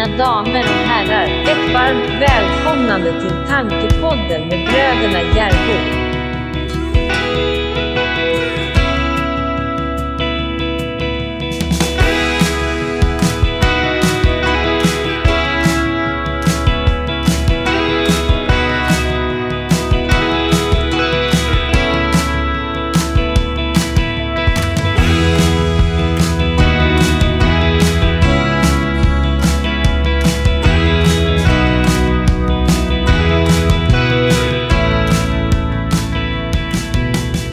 [0.00, 5.99] Mina damer och herrar, ett varmt välkomnande till Tankepodden med bröderna Järbo.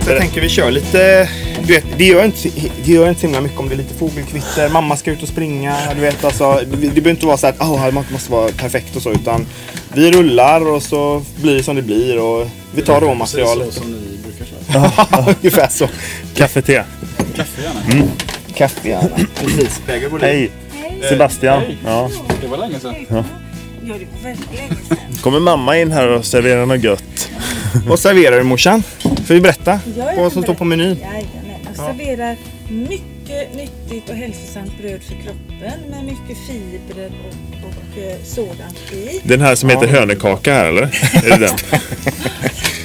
[0.07, 1.29] Jag tänker vi kör lite...
[1.61, 2.49] Du vet, det gör, inte,
[2.85, 5.29] det gör inte så himla mycket om det är lite fågelkvitter, mamma ska ut och
[5.29, 5.75] springa.
[5.95, 8.95] Du vet, alltså, det, det behöver inte vara så att oh, det måste vara perfekt
[8.95, 9.11] och så.
[9.11, 9.47] Utan
[9.93, 12.19] vi rullar och så blir det som det blir.
[12.19, 13.65] Och vi tar råmaterialet.
[13.65, 15.25] Precis så som ni brukar köra.
[15.41, 15.89] Ungefär så.
[16.35, 16.83] Kaffe, te.
[17.35, 18.07] Kaffe gärna.
[18.55, 19.09] Kaffe gärna.
[19.35, 19.81] Precis.
[20.21, 20.51] Hej!
[21.09, 21.63] Sebastian.
[21.85, 22.09] Ja.
[22.41, 22.95] Det var länge sedan.
[23.09, 23.23] Ja,
[23.93, 24.97] det var väldigt länge sedan.
[25.21, 27.29] Kommer mamma in här och serverar något gött.
[27.87, 28.83] Vad serverar du morsan?
[29.01, 29.79] Får vi berätta
[30.17, 30.97] vad som står på menyn?
[31.01, 31.61] Jajamän.
[31.65, 32.35] Jag serverar
[32.69, 39.21] mycket nyttigt och hälsosamt bröd för kroppen med mycket fibrer och, och eh, sådant i.
[39.23, 40.81] Den här som heter hönökaka här eller?
[41.25, 41.57] Är det den?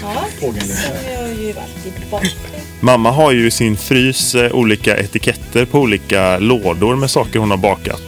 [0.03, 0.55] Ja, som
[1.13, 2.31] jag ju alltid bakar.
[2.81, 7.51] Mamma har ju i sin frys eh, olika etiketter på olika lådor med saker hon
[7.51, 8.03] har bakat.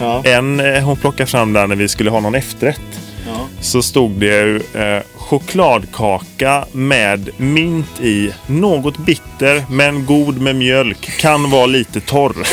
[0.00, 0.22] Ja.
[0.24, 2.80] En eh, hon plockade fram där när vi skulle ha någon efterrätt.
[3.26, 3.46] Ja.
[3.60, 8.32] Så stod det ju eh, chokladkaka med mint i.
[8.46, 11.10] Något bitter men god med mjölk.
[11.18, 12.36] Kan vara lite torr.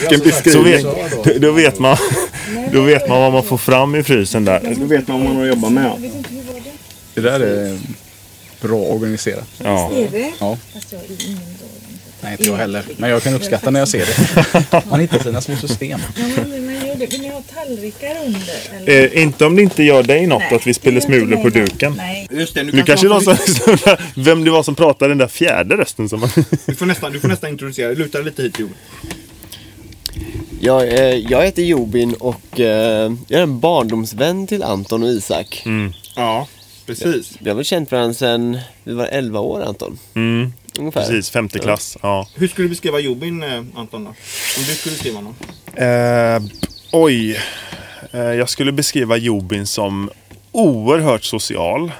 [0.00, 0.94] Vilken Så beskrivning.
[1.24, 1.96] vet, då, vet man,
[2.72, 4.74] då vet man vad man får fram i frysen där.
[4.78, 5.90] Då vet man vad man har att jobba med.
[7.14, 7.20] Det?
[7.20, 7.78] Det där är
[8.60, 9.48] bra organiserat.
[9.64, 9.90] Ja.
[9.94, 10.30] Är det?
[10.40, 10.56] Ja.
[12.22, 12.84] Nej, inte jag heller.
[12.96, 14.82] Men jag kan uppskatta när jag ser det.
[14.90, 16.00] Man hittar sina små system.
[16.16, 17.06] Ja, men man gör det.
[17.06, 18.86] Vill ni ha tallrikar under?
[18.90, 19.16] Eller?
[19.16, 21.48] Eh, inte om det inte gör dig något Nej, att vi spelar inte smulor på
[21.48, 21.94] duken.
[21.96, 22.28] Nej.
[22.30, 23.36] Just det, nu Nu kanske någon som,
[24.14, 26.30] vem det var som pratade den där fjärde rösten som man...
[26.66, 28.72] du, får nästan, du får nästan introducera Luta lite hit Joel.
[30.60, 35.64] Jag, eh, jag heter Jobin och eh, jag är en barndomsvän till Anton och Isak.
[36.16, 36.48] Ja,
[36.86, 37.32] precis.
[37.40, 39.98] Vi har väl känt varandra sedan vi var 11 år Anton.
[40.14, 41.00] Mm, Ungefär.
[41.00, 41.96] precis, femte klass.
[42.02, 42.28] Ja.
[42.34, 44.04] Hur skulle du beskriva Jobin, eh, Anton?
[44.04, 44.10] Då?
[44.10, 44.14] Om
[44.56, 45.34] du skulle beskriva honom.
[45.74, 46.42] Eh,
[46.92, 47.40] oj.
[48.12, 50.10] Eh, jag skulle beskriva Jobin som
[50.52, 51.92] oerhört social.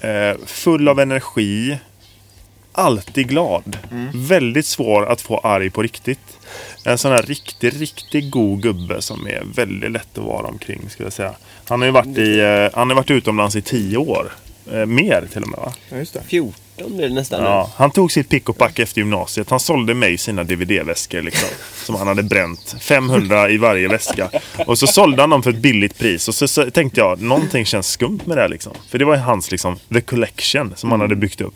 [0.00, 1.78] Eh, full av energi.
[2.72, 3.78] Alltid glad.
[4.14, 6.38] Väldigt svår att få arg på riktigt.
[6.84, 11.06] En sån här riktig, riktigt god gubbe som är väldigt lätt att vara omkring skulle
[11.06, 11.34] jag säga.
[11.64, 14.32] Han har ju varit, i, eh, han har varit utomlands i tio år.
[14.72, 15.72] Eh, mer till och med va?
[15.90, 16.22] Ja, just det.
[16.28, 19.50] 14 blir det nästan Ja, han tog sitt pick och pack efter gymnasiet.
[19.50, 21.48] Han sålde mig sina DVD-väskor liksom,
[21.84, 22.76] som han hade bränt.
[22.80, 24.30] 500 i varje väska.
[24.66, 26.28] Och så sålde han dem för ett billigt pris.
[26.28, 28.72] Och så, så tänkte jag, någonting känns skumt med det här liksom.
[28.90, 31.54] För det var hans liksom, the collection som han hade byggt upp.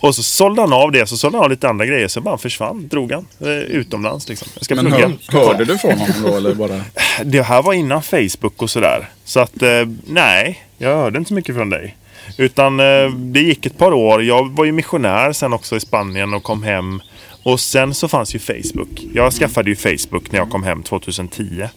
[0.00, 2.08] Och så sålde han av det, så sålde han av lite andra grejer.
[2.08, 4.48] Så bara försvann, drog han eh, utomlands liksom.
[4.54, 5.12] Jag ska Men plugga.
[5.28, 6.80] hör, hörde du från honom då eller bara?
[7.24, 9.08] Det här var innan Facebook och sådär.
[9.24, 9.68] Så att eh,
[10.06, 11.96] nej, jag hörde inte så mycket från dig.
[12.36, 14.22] Utan eh, det gick ett par år.
[14.22, 17.00] Jag var ju missionär sen också i Spanien och kom hem.
[17.42, 19.06] Och sen så fanns ju Facebook.
[19.14, 21.68] Jag skaffade ju Facebook när jag kom hem 2010.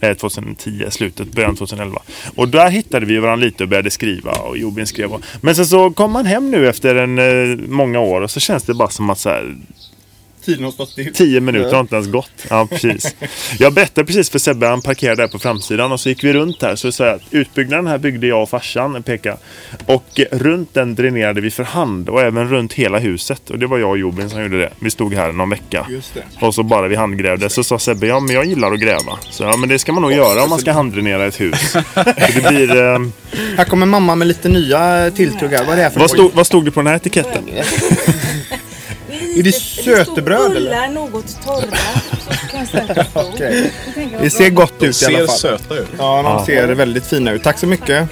[0.00, 2.02] Eh, 2010, slutet, början 2011.
[2.36, 5.12] Och där hittade vi varandra lite och började skriva och Jobin skrev.
[5.12, 8.40] Och, men sen så kom man hem nu efter en, eh, många år och så
[8.40, 9.56] känns det bara som att så här,
[10.46, 11.14] Tiden har stått still.
[11.14, 12.30] Tio minuter har inte ens gått.
[12.50, 13.14] Ja, precis.
[13.58, 16.62] Jag berättade precis för Sebbe, han parkerade där på framsidan och så gick vi runt
[16.62, 16.76] här.
[16.76, 19.36] Så sa jag att utbyggnaden här byggde jag och farsan, peka.
[19.86, 23.50] Och runt den dränerade vi för hand och även runt hela huset.
[23.50, 24.70] Och det var jag och Jobin som gjorde det.
[24.78, 25.86] Vi stod här någon vecka.
[25.90, 26.22] Just det.
[26.46, 27.50] Och så bara vi handgrävde.
[27.50, 29.18] Så sa Sebbe, ja men jag gillar att gräva.
[29.30, 31.76] Så ja men det ska man nog göra om man ska handdränera ett hus.
[31.94, 32.76] Det blir...
[32.76, 32.98] Eh,
[33.56, 35.64] Här kommer mamma med lite nya tilltugg här.
[35.64, 37.44] Vad är det här för vad, stod, vad stod det på den här etiketten?
[39.38, 40.60] Är det sötebröd, eller?
[40.70, 41.76] Bullar något torra.
[42.66, 42.76] så
[43.38, 43.52] jag.
[43.54, 45.38] Jag vad Det ser gott ut i alla Ser fall.
[45.38, 45.86] söta ut.
[45.98, 47.42] Ja, de ser väldigt fina ut.
[47.42, 48.08] Tack så mycket.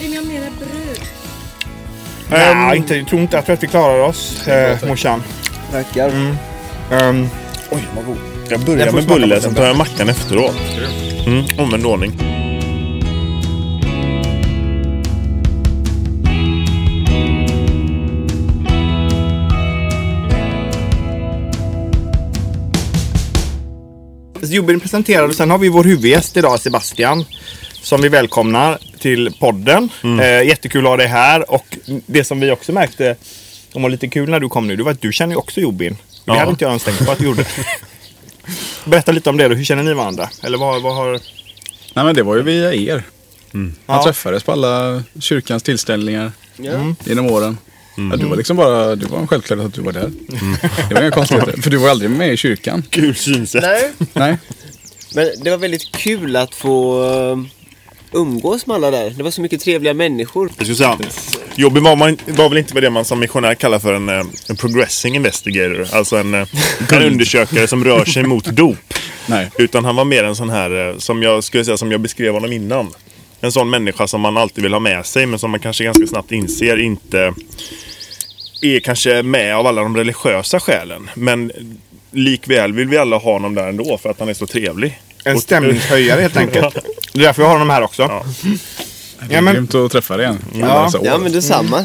[0.00, 0.98] Vill ni ha mera bröd?
[2.56, 3.36] Nej, inte, jag tror inte.
[3.36, 5.22] Jag tror att vi klarar oss, eh, morsan.
[5.72, 6.08] Tackar.
[6.92, 7.28] Ehm,
[7.70, 8.16] Oj, vad god.
[8.48, 10.56] Jag Jag börjar får med smaka på bulle, den sen tar jag mackan efteråt.
[11.26, 12.12] Mm, omvänd ordning.
[24.50, 27.24] Jobben presenterad och sen har vi vår huvudgäst idag, Sebastian.
[27.82, 29.88] Som vi välkomnar till podden.
[30.20, 33.16] Eh, jättekul att ha dig här och det som vi också märkte
[33.72, 35.60] som var lite kul när du kom nu, det var att du känner ju också
[35.60, 35.94] Jobin.
[36.10, 36.34] Det Ja.
[36.38, 37.44] hade inte jag ens tänkt på att du gjorde.
[38.84, 39.54] Berätta lite om det då.
[39.54, 40.28] Hur känner ni varandra?
[40.42, 41.10] Eller vad, vad har...
[41.94, 43.02] Nej men det var ju via er.
[43.50, 44.04] Man Ja.
[44.04, 46.94] träffades på alla kyrkans tillställningar Ja.
[47.04, 47.58] genom åren.
[47.96, 50.10] Ja, du var liksom bara, det var en självklarhet att du var där.
[50.88, 51.62] Det var inga konstigheter.
[51.62, 52.82] För du var aldrig med i kyrkan.
[52.90, 53.62] Kul synsätt.
[53.62, 54.38] Nej, Nej.
[55.14, 57.38] men det var väldigt kul att få eh,
[58.20, 59.10] umgås med alla där.
[59.10, 60.50] Det var så mycket trevliga människor.
[60.58, 60.98] Jag skulle säga,
[61.54, 64.26] jobbig var, man, var väl inte med det man som missionär kallar för en, eh,
[64.48, 65.86] en progressing investigator.
[65.92, 66.46] Alltså en, eh,
[66.92, 68.94] en undersökare som rör sig mot dop.
[69.26, 69.50] Nej.
[69.58, 72.52] Utan han var mer en sån här, som jag skulle säga, som jag beskrev honom
[72.52, 72.90] innan.
[73.44, 76.06] En sån människa som man alltid vill ha med sig men som man kanske ganska
[76.06, 77.34] snabbt inser inte
[78.62, 81.10] är kanske med av alla de religiösa skälen.
[81.14, 81.52] Men
[82.10, 85.00] likväl vill vi alla ha honom där ändå för att han är så trevlig.
[85.24, 86.74] En Och- stämningshöjare helt enkelt.
[87.12, 88.02] Det är därför jag har honom här också.
[88.02, 88.24] Ja.
[89.28, 90.38] Det är men- grymt att träffa dig igen.
[90.54, 90.86] Ja.
[90.86, 91.00] År.
[91.04, 91.84] Ja, men detsamma.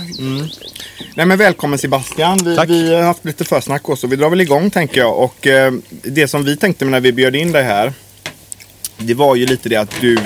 [1.15, 2.39] Nej men välkommen Sebastian.
[2.45, 2.69] Vi, Tack.
[2.69, 4.07] vi har haft lite försnack också.
[4.07, 5.17] Vi drar väl igång tänker jag.
[5.19, 7.93] Och eh, det som vi tänkte när vi bjöd in dig här.
[8.97, 10.17] Det var ju lite det att du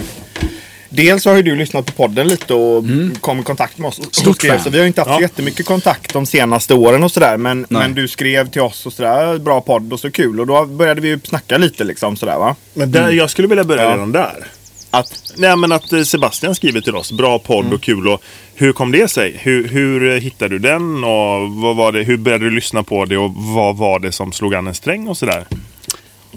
[0.95, 2.83] Dels har ju du lyssnat på podden lite och
[3.21, 4.01] kom i kontakt med oss.
[4.11, 4.63] Stort skrev, fan.
[4.63, 5.21] Så vi har inte haft Ja.
[5.21, 7.37] jättemycket kontakt de senaste åren och sådär.
[7.37, 7.81] Men, Nej.
[7.81, 9.37] men du skrev till oss och sådär.
[9.37, 10.39] Bra podd och så kul.
[10.39, 12.55] Och då började vi ju snacka lite liksom sådär va.
[12.73, 13.93] Men där, jag skulle vilja börja Ja.
[13.93, 14.47] redan där.
[14.91, 18.07] Att, Nej men att eh, Sebastian skriver till oss, bra podd och kul.
[18.07, 18.21] Och
[18.55, 19.39] hur kom det sig?
[19.41, 21.03] Hur, hur eh, hittade du den?
[21.03, 23.17] Och vad var det, hur började du lyssna på det?
[23.17, 25.45] Och vad var det som slog an en sträng och sådär?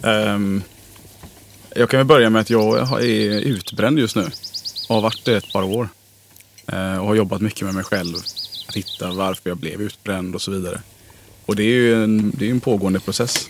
[0.04, 0.62] Ehm,
[1.76, 4.24] jag kan väl börja med att jag är utbränd just nu.
[4.88, 5.88] Har varit det ett par år.
[6.66, 8.16] Eh, och har jobbat mycket med mig själv.
[8.68, 10.80] Att hitta varför jag blev utbränd och så vidare.
[11.46, 13.48] Och det är ju en, det är en pågående process.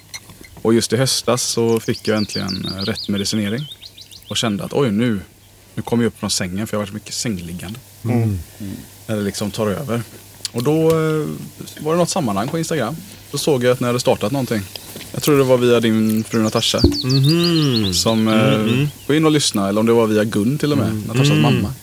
[0.62, 3.66] Och just i höstas så fick jag äntligen eh, rätt medicinering.
[4.28, 5.20] Och kände att oj nu,
[5.74, 7.78] nu kommer jag upp från sängen för jag har varit mycket sängliggande.
[8.04, 8.38] Mm.
[9.06, 10.02] Eller liksom tar över.
[10.56, 11.26] Och då eh,
[11.81, 12.97] var det något sammanhang på Instagram.
[13.32, 14.62] Då såg jag att ni hade startat någonting.
[15.12, 16.81] Jag tror det var via din fru Natasha.
[17.94, 19.69] Som eh, var in och lyssnade.
[19.69, 21.03] Eller om det var via Gun till och med.
[21.06, 21.75] Natashas mamma.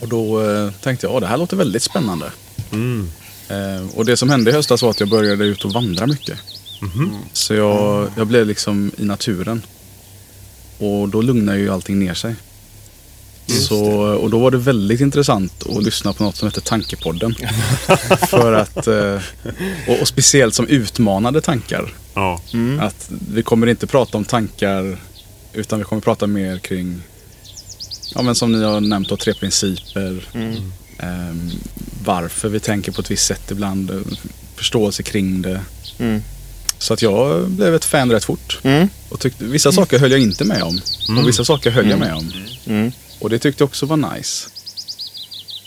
[0.00, 2.26] Och då eh, tänkte jag, "Ja, det här låter väldigt spännande.
[3.48, 6.38] Eh, och det som hände i höstas var att jag började ut och vandra mycket.
[7.32, 9.62] Så jag, jag blev liksom i naturen.
[10.78, 12.34] Och då lugnar ju allting ner sig.
[13.46, 17.34] Så, och då var det väldigt intressant att lyssna på något som heter Tankepodden.
[18.28, 19.20] För att, eh,
[19.88, 21.94] och, och speciellt som utmanade tankar.
[22.14, 22.40] Ja.
[22.80, 24.98] Att vi kommer inte prata om tankar
[25.52, 27.02] utan vi kommer prata mer kring,
[28.14, 30.28] ja men som ni har nämnt då, tre principer.
[30.98, 31.50] Ehm,
[32.04, 34.04] varför vi tänker på ett visst sätt ibland.
[34.56, 35.60] Förståelse kring det.
[35.98, 36.22] Mm.
[36.78, 38.58] Så att jag blev ett fan rätt fort.
[38.62, 38.88] Mm.
[39.08, 40.80] Och tyckte, vissa saker höll jag inte med om.
[41.18, 42.32] Och vissa saker höll jag med om.
[43.22, 43.24] Mm.
[43.24, 44.48] Och det tyckte jag också var nice.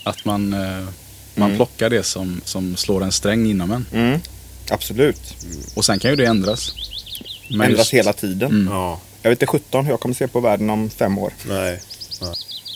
[0.04, 0.88] Att man, eh,
[1.36, 3.86] man plockar det som, som slår en sträng inom en.
[3.94, 4.20] Mm.
[4.70, 5.22] Absolut.
[5.76, 6.72] Och sen kan ju det ändras.
[7.50, 8.52] Men Ändras just- hela tiden.
[8.52, 8.68] Mm.
[8.74, 9.00] ja.
[9.22, 11.34] Jag vet inte 17 hur jag kommer se på världen om fem år.
[11.50, 11.80] Nej.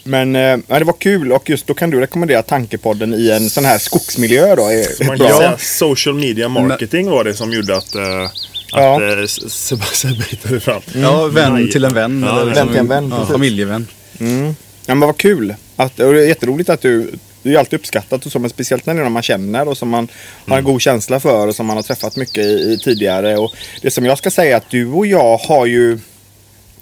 [0.04, 3.50] Men eh, ja, det var kul och just då kan du rekommendera Tankepodden i en
[3.50, 4.62] sån här skogsmiljö då.
[4.68, 5.38] Är Man kan bra.
[5.38, 8.32] säga social media marketing var det som gjorde att, eh, att
[8.72, 9.04] Ja.
[9.04, 10.82] eh, Sebastian hittade fram.
[10.96, 11.72] Ja, vän Nej.
[11.72, 12.24] till en vän.
[12.28, 13.88] Ja, eller vän till en vän, Ja, familjevän.
[14.20, 14.56] Mm.
[14.90, 15.56] Ja, men vad kul.
[15.76, 17.12] Att, och det är jätteroligt att du
[17.44, 19.78] det är alltid uppskattat och så, men speciellt när det är någon man känner och
[19.78, 20.08] som man
[20.48, 23.38] har en god känsla för och som man har träffat mycket i, i tidigare.
[23.38, 26.00] Och det som jag ska säga är att du och jag har ju,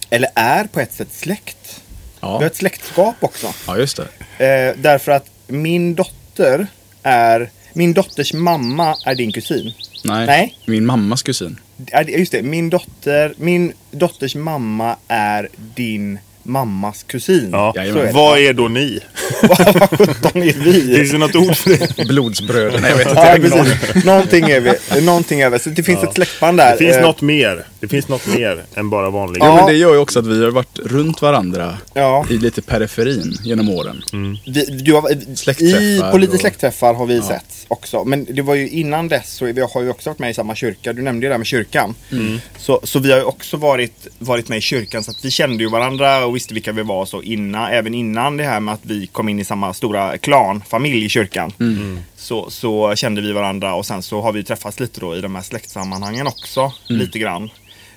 [0.09, 1.81] eller är på ett sätt släkt.
[2.21, 2.45] Vi har Ja.
[2.47, 3.47] ett släktskap också.
[3.67, 3.99] ja, just
[4.37, 4.45] det.
[4.45, 6.67] Eh, därför att min dotter
[7.03, 9.73] är, min dotters mamma är din kusin.
[10.03, 10.57] Nej, Nej.
[10.65, 11.59] min mammas kusin.
[11.91, 17.49] Ja, Just det, min dotter, min dotters mamma är din mammas kusin.
[17.51, 17.71] Ja.
[17.75, 18.05] Så är Jajamän.
[18.05, 18.11] det.
[18.11, 18.99] Vad är då ni?
[19.41, 19.57] Vad
[19.89, 20.95] sjutton är vi?
[20.95, 22.07] Finns det något ord för det?
[22.07, 22.79] Blodsbröder.
[22.81, 23.21] Nej, jag vet inte.
[23.51, 24.05] Ja, precis.
[24.05, 25.01] Någonting är vi.
[25.01, 25.59] Någonting är vi.
[25.59, 26.71] Så det finns ett släktband där.
[26.71, 27.65] Det finns Eh, något mer.
[27.79, 29.45] Det finns något mer än bara vanliga.
[29.45, 29.55] Ja, Ja.
[29.55, 32.25] men det gör ju också att vi har varit runt varandra Ja.
[32.29, 34.03] i lite periferin genom åren.
[34.45, 38.03] Vi, du har, i, Släktträffar på lite och- släktträffar har vi sett också.
[38.05, 40.55] Men det var ju innan dess så vi har ju också varit med i samma
[40.55, 40.93] kyrka.
[40.93, 41.95] Du nämnde ju det här med kyrkan.
[42.11, 42.39] Mm.
[42.57, 45.63] Så, så vi har ju också varit, varit med i kyrkan så att vi kände
[45.63, 48.85] ju varandra och visste vilka vi var så innan, även innan det här med att
[48.85, 51.53] vi kom in i samma stora klan, familj i kyrkan.
[51.59, 51.99] Mm.
[52.15, 55.35] Så, så kände vi varandra och sen så har vi träffats lite då i de
[55.35, 56.73] här släktsammanhangen också.
[56.89, 57.01] Mm.
[57.01, 57.49] Lite grann.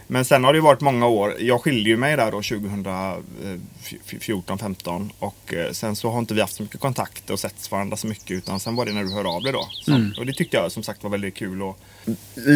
[0.06, 1.36] Men sen har det ju varit många år.
[1.40, 6.40] Jag skilde ju mig där då 2014, 15 och eh, sen så har inte vi
[6.40, 9.12] haft så mycket kontakt och setts varandra så mycket utan sen var det när du
[9.12, 9.68] hörde av dig då.
[9.72, 10.12] Så, Mm.
[10.18, 11.62] Och det tyckte jag som sagt var väldigt kul.
[11.62, 11.78] Och,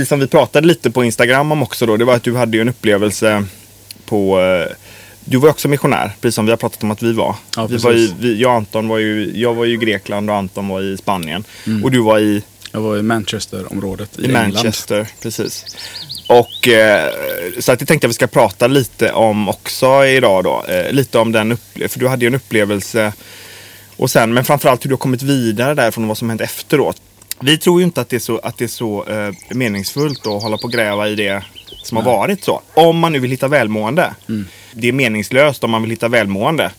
[0.07, 2.61] som vi pratade lite på Instagram om också då, det var att du hade ju
[2.61, 3.45] en upplevelse
[4.07, 4.67] på eh,
[5.25, 7.37] du var också missionär, precis som vi har pratat om att vi var.
[7.57, 10.37] Ja, vi var i, vi, jag Anton var ju, jag var ju i Grekland och
[10.37, 11.45] Anton var i Spanien.
[11.67, 11.85] Mm.
[11.85, 14.53] Och du var i Jag var i Manchesterområdet i, i England.
[14.53, 15.65] Manchester, precis.
[16.29, 17.11] Och eh,
[17.59, 20.65] så att jag tänkte att vi ska prata lite om också idag då.
[20.69, 23.13] Eh, lite om den upplevelsen, för du hade ju en upplevelse
[23.97, 26.97] och sen, men framförallt hur du har kommit vidare därifrån och vad som hänt efteråt.
[27.41, 30.43] Vi tror ju inte att det är så, att det är så eh, meningsfullt att
[30.43, 31.43] hålla på och gräva i det
[31.83, 32.63] som har varit så.
[32.75, 34.15] Om man nu vill hitta välmående.
[34.75, 36.71] Det är meningslöst om man vill hitta välmående.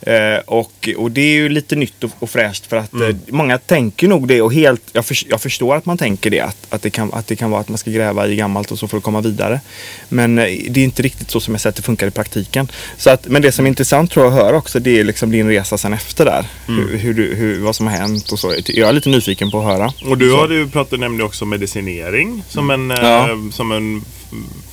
[0.00, 3.58] Eh, och, och det är ju lite nytt och, och fräscht för att eh, många
[3.58, 6.40] tänker nog det och helt, jag, för, jag förstår att man tänker det.
[6.40, 8.78] Att, att, det kan, att det kan vara att man ska gräva i gammalt och
[8.78, 9.60] så för att komma vidare.
[10.08, 12.68] Men eh, det är inte riktigt så som jag sett det funkar i praktiken.
[12.96, 15.30] Så att, men det som är intressant tror jag att höra också det är liksom
[15.30, 16.46] din resa sen efter där.
[16.66, 18.54] Hur, hur, du- hur, vad som har hänt och så.
[18.66, 19.92] Jag är lite nyfiken på att höra.
[20.10, 23.30] Och du har ju pratat, nämnde också medicinering som en, Ja.
[23.30, 24.04] eh, som en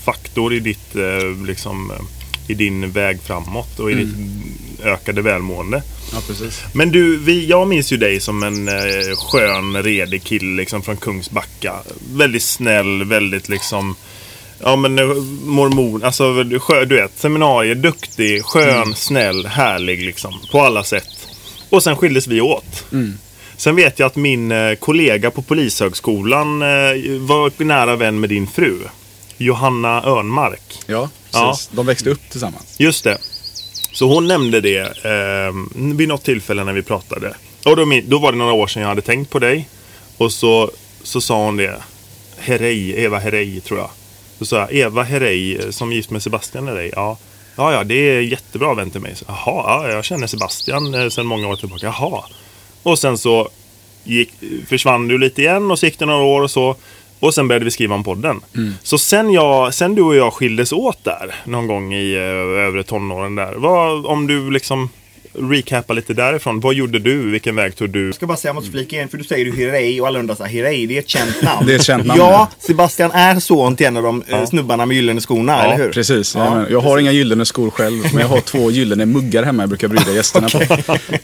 [0.03, 1.97] faktor i ditt eh, liksom eh,
[2.47, 4.15] i din väg framåt och i ditt
[4.83, 5.83] ökade välmående.
[6.13, 6.61] Ja, precis.
[6.73, 10.97] Men du, vi, jag minns ju dig som en eh, skön, redig kille liksom från
[10.97, 11.73] Kungsbacka.
[12.13, 13.95] Väldigt snäll, väldigt liksom
[14.63, 15.05] Ja men eh,
[15.45, 20.33] mormon, alltså skö, du vet, seminarier, duktig, skön, snäll, härlig liksom.
[20.51, 21.27] På alla sätt.
[21.69, 22.85] Och sen skildes vi åt.
[23.57, 26.67] Sen vet jag att min eh, kollega på Polishögskolan eh,
[27.19, 28.79] var nära vän med din fru.
[29.37, 30.79] Johanna Örnmark.
[30.85, 31.51] Ja, Ja.
[31.51, 31.69] precis.
[31.71, 32.75] De växte upp tillsammans.
[32.79, 33.17] Just det.
[33.93, 35.53] Så hon nämnde det eh,
[35.95, 37.33] vid något tillfälle när vi pratade.
[37.65, 39.69] Och då, då var det några år sedan jag hade tänkt på dig.
[40.17, 40.71] Och så,
[41.03, 41.81] så sa hon det.
[42.37, 43.89] Herrey, Eva Herrey tror jag.
[44.39, 46.91] Så sa jag, Eva Herrey som gift med Sebastian Herrey.
[46.95, 47.17] Ja.
[47.55, 49.15] Ja, ja, det är jättebra vän till mig.
[49.15, 51.85] Så, Jaha, ja, jag känner Sebastian eh, sedan många år tillbaka.
[51.85, 52.23] Jaha.
[52.83, 53.49] Och sen så
[54.03, 54.31] gick,
[54.67, 56.75] försvann du lite igen och så gick det några år och så.
[57.23, 58.41] Och sen började vi skriva om podden.
[58.83, 62.83] Så sen, jag, sen du och jag skildes åt där någon gång i uh, övre
[62.83, 63.53] tonåren där.
[63.57, 64.89] Vad, om du liksom
[65.35, 66.59] recapar lite därifrån.
[66.59, 67.31] Vad gjorde du?
[67.31, 68.05] Vilken väg tog du?
[68.05, 70.19] Jag ska bara säga, jag måste flika in, för du säger ju Hirei och alla
[70.19, 71.67] undrar så här, Hirei, det är ett känt namn.
[71.67, 72.49] Det är ett känt namn, Ja, ja.
[72.59, 75.91] Sebastian är son till en av de eh, snubbarna med gyllene skorna, Ja, eller hur?
[75.91, 76.35] Precis.
[76.35, 79.63] Ja, Ja, jag har inga gyllene skor själv, men jag har två gyllene muggar hemma
[79.63, 80.59] jag brukar bjuda gästerna på.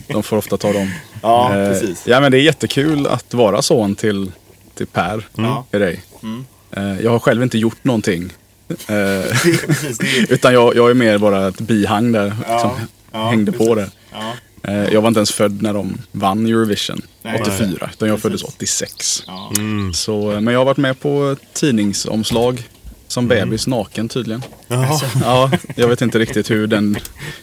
[0.13, 0.91] De får ofta ta dem.
[1.21, 2.03] Ja, Eh, precis.
[2.07, 4.31] Ja, men det är jättekul att vara son till,
[4.79, 5.65] till Per Ja.
[5.71, 6.03] i dig.
[6.71, 8.33] Eh, Jag har själv inte gjort någonting.
[8.69, 8.75] Eh,
[9.67, 12.25] precis, det Utan jag, jag är mer bara ett bihang där.
[12.25, 12.71] Liksom,
[13.11, 13.89] ja, hängde på där.
[14.11, 14.33] ja,
[14.63, 17.41] Eh, Jag var inte ens född när de vann Eurovision Nej.
[17.41, 17.89] 84.
[17.93, 19.23] Utan jag föddes 86.
[19.93, 22.67] Så, eh, men jag har varit med på tidningsomslag
[23.09, 24.43] som bebis naken tydligen.
[24.67, 26.97] Ja, jag vet inte riktigt hur, den,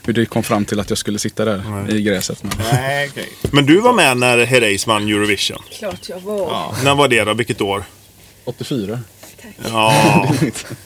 [0.04, 2.42] hur det kom fram till att jag skulle sitta där i gräset.
[2.42, 3.28] Men, nej, okej.
[3.52, 5.62] Men du var med när Herreys vann Eurovision.
[5.78, 6.74] Klart jag var.
[6.84, 7.34] När var det då?
[7.34, 7.84] Vilket år?
[8.44, 9.00] 84.
[9.70, 10.26] Ja,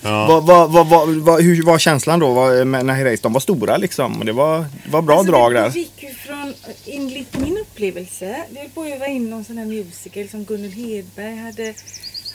[0.02, 2.34] Vad, vad, vad, vad, vad, hur var känslan då
[2.64, 4.22] när Herreys, de var stora liksom?
[4.26, 5.70] Det var, det var bra Alltså, drag det där.
[5.70, 6.54] gick ju från,
[6.87, 10.70] enligt min upplevelse, vi höll på att öva in någon sån här musical som Gunnel
[10.72, 11.75] Hedberg hade,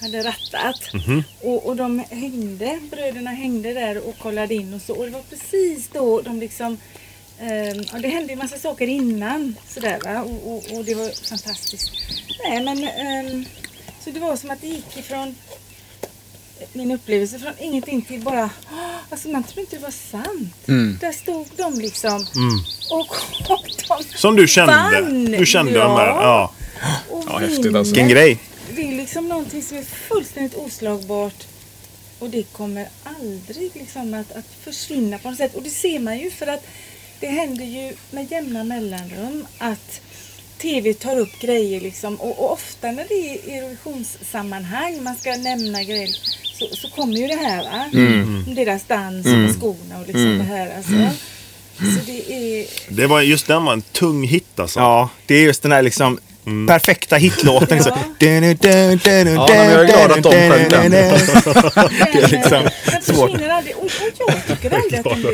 [0.06, 0.94] hade rattat.
[0.94, 1.24] Mhm.
[1.42, 4.94] Och, och de hängde, bröderna hängde där och kollade in och så.
[4.96, 6.78] Och det var precis då de liksom
[7.40, 11.28] ehm, och det hände ju massa saker innan sådär va och, och, och det var
[11.30, 11.92] fantastiskt.
[12.50, 13.46] Nej men ehm,
[14.04, 15.36] så det var som att det gick ifrån
[16.74, 20.54] min upplevelse från ingenting till bara, "Åh, alltså man trodde inte det var sant.
[21.02, 22.26] Där stod de liksom
[22.92, 23.16] och,
[23.50, 24.74] och de som du kände.
[24.74, 25.26] vann.
[25.26, 25.84] Du kände ja.
[25.84, 26.08] de här.
[26.08, 26.52] Ja.
[27.10, 27.84] Och Ja, häftigt alltså.
[27.94, 28.40] Vilken grej.
[29.06, 31.48] Det är liksom någonting som är fullständigt oslagbart
[32.20, 35.56] och det kommer aldrig liksom att, att försvinna på något sätt.
[35.56, 36.68] Och det ser man ju för att
[37.20, 40.02] det händer ju med jämna mellanrum att
[40.58, 45.36] TV tar upp grejer liksom och, och ofta när det är i Eurovisionssammanhang man ska
[45.36, 46.10] nämna grejer
[46.44, 47.90] så, så kommer ju det här va?
[48.48, 51.18] Om Deras dans och skorna och liksom det här alltså.
[51.78, 54.80] Så det är Det var, just den var en tung hit alltså.
[54.80, 56.20] Ja, det är just den här liksom
[56.68, 57.78] perfekta hitlåten.
[57.78, 57.92] liksom.
[57.96, 58.02] Ja.
[58.20, 60.92] Ja, men jag är glad att de sjöng den.
[60.92, 60.98] Det
[62.24, 63.30] är liksom den svårt.
[63.32, 63.76] försvinner aldrig.
[63.76, 63.90] Och,
[64.28, 65.32] jag tycker aldrig att den blir,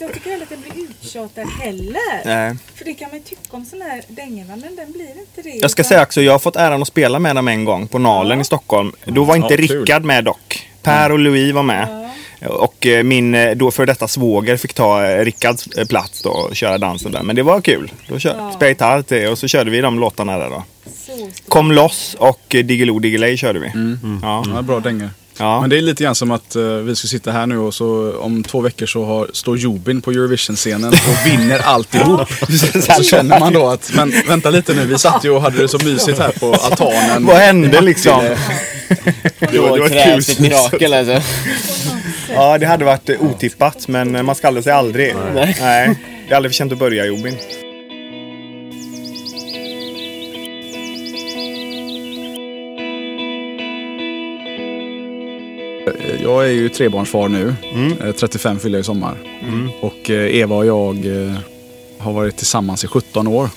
[0.00, 2.24] jag tycker aldrig att den blir uttjatad heller.
[2.24, 2.56] Nej.
[2.74, 5.42] För det kan man ju tycka om sån här dängor va, men den blir inte
[5.42, 5.58] det.
[5.62, 7.98] Jag ska säga också, jag har fått äran att spela med dem en gång på
[7.98, 8.92] Nalen i Stockholm.
[9.04, 9.56] Då var inte Ja.
[9.56, 10.68] Rickard med dock.
[10.82, 12.07] Per och Louis var med.
[12.46, 16.56] Och eh, min eh, då för detta svåger fick ta eh, Rickards plats då och
[16.56, 17.22] köra dansen där.
[17.22, 17.92] Men det var kul.
[18.08, 18.52] Då kör, Ja.
[18.52, 20.64] spelade gitarr till och så körde vi de låtarna där då.
[21.48, 23.70] Kom loss och Diggiloo Diggiley körde vi.
[24.22, 24.44] Ja.
[24.54, 25.10] Ja, bra dängor.
[25.40, 25.60] Ja.
[25.60, 28.18] Men det är lite grann som att eh, vi ska sitta här nu och så
[28.20, 32.28] om två veckor så har, står Jobin på Eurovision-scenen och vinner alltihop.
[32.96, 35.68] så känner man då att, men vänta lite nu, vi satt ju och hade det
[35.68, 37.26] så mysigt här på altanen.
[37.26, 38.20] Vad hände liksom?
[39.38, 41.20] Det var, det var ett mirakel alltså.
[42.38, 45.14] Ja, det hade varit eh, otippat men eh, man skallade sig aldrig.
[45.34, 45.56] Nej.
[46.28, 47.34] Det är aldrig för sent att börja Jobin.
[56.22, 57.54] jag är ju trebarnsfar nu.
[57.74, 57.92] Mm.
[58.02, 59.16] Eh, 35 fyller jag i sommar.
[59.80, 61.34] Och eh, Eva och jag eh,
[61.98, 63.50] har varit tillsammans i 17 år.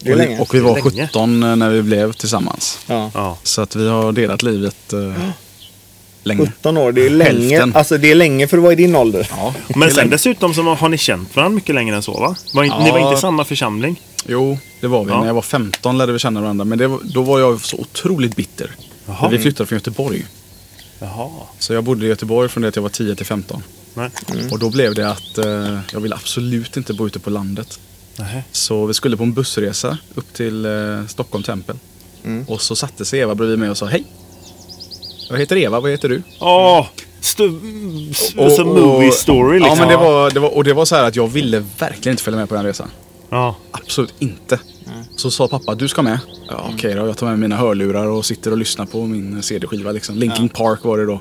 [0.00, 0.40] Det är och, länge.
[0.40, 1.06] och vi var Det är länge.
[1.06, 2.78] 17 när vi blev tillsammans.
[2.86, 3.10] Ja.
[3.14, 3.38] Ja.
[3.42, 5.30] Så att vi har delat livet eh,
[6.26, 6.46] länge.
[6.46, 7.30] 17 år, det är länge.
[7.48, 7.76] Hälften.
[7.76, 9.28] Alltså det är länge för att vara i din ålder.
[9.30, 10.10] Ja, Men sen länge.
[10.10, 12.36] dessutom så har ni känt varandra mycket längre än så va?
[12.54, 13.08] Var inte, Ni var Ja.
[13.08, 14.00] inte samma församling?
[14.28, 15.10] Jo, det var vi.
[15.10, 15.20] Ja.
[15.20, 16.64] När jag var 15 lärde vi känna varandra.
[16.64, 18.70] Men det då var jag så otroligt bitter.
[19.20, 20.26] För vi flyttade från Göteborg.
[20.98, 21.28] Jaha.
[21.58, 23.62] Så jag bodde i Göteborg från det att jag var 10 till 15.
[23.94, 24.10] Nej.
[24.50, 27.78] Och då blev det att eh, jag ville absolut inte bo ute på landet.
[28.18, 28.42] Nej.
[28.52, 31.76] Så vi skulle på en bussresa upp till eh, Stockholm tempel.
[32.46, 34.04] Och så satte sig Eva bredvid mig och sa hej.
[35.28, 36.22] Jag heter Eva, vad heter du?
[36.40, 36.86] Åh!
[37.22, 39.78] Stu- s- som movie story liksom.
[39.78, 42.12] Ja, men det var, det var, och det var så här att jag ville verkligen
[42.12, 42.88] inte följa med på den resan.
[43.30, 43.56] Ja.
[43.70, 44.58] Absolut inte.
[45.16, 46.18] Så sa pappa, du ska med.
[46.50, 49.92] Ja, Okej då, jag tar med mina hörlurar och sitter och lyssnar på min CD-skiva.
[49.92, 50.16] Liksom.
[50.16, 51.20] Linkin Park var det då.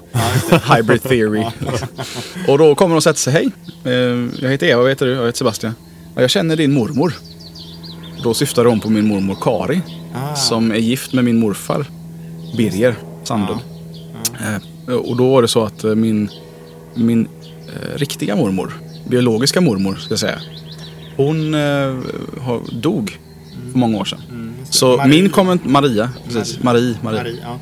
[0.75, 1.43] Hybrid Theory.
[2.47, 3.50] och då kommer de och sätter sig, hej.
[3.93, 5.12] eh, Jag heter Eva, vad heter du?
[5.12, 5.75] Jag heter Sebastian.
[6.15, 7.13] Ja, jag känner din mormor.
[8.24, 9.81] Då syftar de på min mormor Kari.
[10.35, 11.85] Som är gift med min morfar
[12.57, 13.59] Birger Sandlund.
[14.87, 16.29] Eh, Och då var det så att eh, min,
[16.95, 17.27] min
[17.67, 18.73] eh, riktiga mormor,
[19.07, 20.39] biologiska mormor ska jag säga.
[21.17, 21.51] Hon
[22.71, 23.17] dog
[23.71, 24.19] för många år sedan.
[24.69, 25.09] Så Marie.
[25.21, 27.19] min kommentar, Maria, precis, Marie, Marie.
[27.19, 27.59] Marie, ja.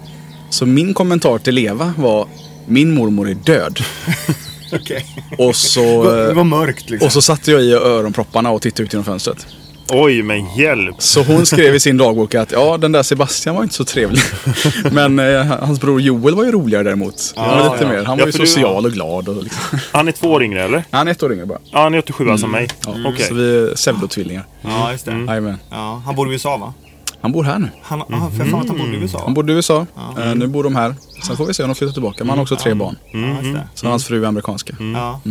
[0.49, 2.27] Så min kommentar till Eva var,
[2.65, 3.79] min mormor är död.
[4.73, 5.05] Okej.
[5.37, 7.05] Och så, Det var mörkt liksom.
[7.05, 9.47] och så satte jag i öronpropparna och tittade ut genom fönstret.
[9.93, 10.95] Oj, men hjälp.
[10.99, 14.21] Så hon skrev i sin dagbok att ja, den där Sebastian var inte så trevlig.
[14.91, 17.33] Men eh, hans bror Joel var ju roligare däremot.
[17.35, 17.89] Han var lite ja.
[17.89, 18.03] mer.
[18.03, 19.29] Han Ja, var ju för du- social och glad.
[19.29, 19.79] Och liksom.
[19.91, 20.83] Han är två år yngre eller?
[20.91, 21.59] Han är ett år yngre bara.
[21.71, 22.67] Ja, han är 87 som mig.
[22.85, 23.25] Ja, Okej.
[23.27, 24.45] Så vi är pseudotvillingar.
[24.61, 25.11] Ja, just det.
[25.27, 25.57] Jajamän.
[25.69, 26.73] Ja, han bor i USA va?
[27.21, 27.69] Han bor här nu.
[27.83, 28.31] Han, mm.
[28.31, 29.21] För fan att han bodde i USA.
[29.23, 29.85] Han bodde i USA.
[30.17, 30.95] Eh, nu bor de här.
[31.27, 32.15] Sen får vi se om de flyttar tillbaka.
[32.19, 32.95] Men han har också tre barn.
[33.11, 33.67] Ja, just det.
[33.73, 34.75] Så hans fru är amerikanska.
[34.93, 35.21] Ja.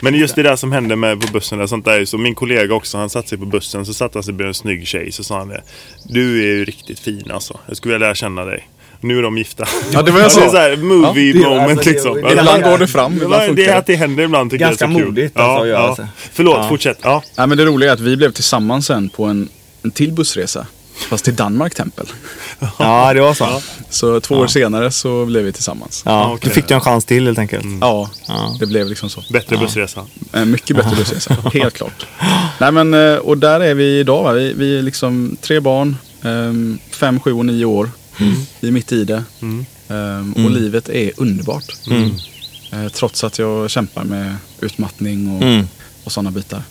[0.00, 2.18] Men just det där som hände med på bussen där, sånt där så.
[2.18, 4.86] Min kollega också, han satte sig på bussen så satte han sig bredvid en snygg
[4.86, 5.62] tjej så sa han det.
[6.04, 7.58] Du är ju riktigt fin alltså.
[7.66, 8.68] Jag skulle vilja lära känna dig.
[9.00, 9.64] Nu är de gifta.
[9.92, 10.50] Ja, det var jag det sa.
[10.50, 12.14] så här movie Ja, det- moment alltså, det- liksom.
[12.14, 13.92] det- Ja, Ibland går det fram, det, det är att det.
[13.92, 15.08] det händer ibland tycker Ganska jag är så kul.
[15.08, 15.96] modigt, alltså, att göra ja.
[15.96, 16.06] så.
[16.32, 16.68] Förlåt, Ja.
[16.68, 16.98] fortsätt.
[17.02, 17.22] Ja.
[17.38, 19.48] Nej, men det roliga är att vi blev tillsammans sen på en,
[19.82, 20.66] en till bussresa.
[21.08, 22.06] Fast till Danmark tempel.
[22.78, 23.44] ja, det var så.
[23.44, 23.60] Ja,
[23.90, 26.02] Så två år senare så blev vi tillsammans.
[26.06, 26.38] ja.
[26.42, 27.64] Då fick du en chans till helt enkelt.
[27.80, 28.56] Ja, Ja.
[28.60, 29.24] det blev liksom så.
[29.30, 30.06] Bättre bussresa.
[30.32, 32.06] En mycket bättre bussresa, helt klart.
[32.60, 34.22] Nej men, eh, och där är vi idag.
[34.22, 34.32] Va?
[34.32, 37.90] Vi, vi är liksom tre barn, ehm, fem, sju och nio år.
[38.60, 39.24] Vi är mitt i det.
[39.88, 41.64] Ehm, Och livet är underbart.
[42.72, 45.68] Eh, Trots att jag kämpar med utmattning och, Mm.
[46.04, 46.62] Och sådana bitar.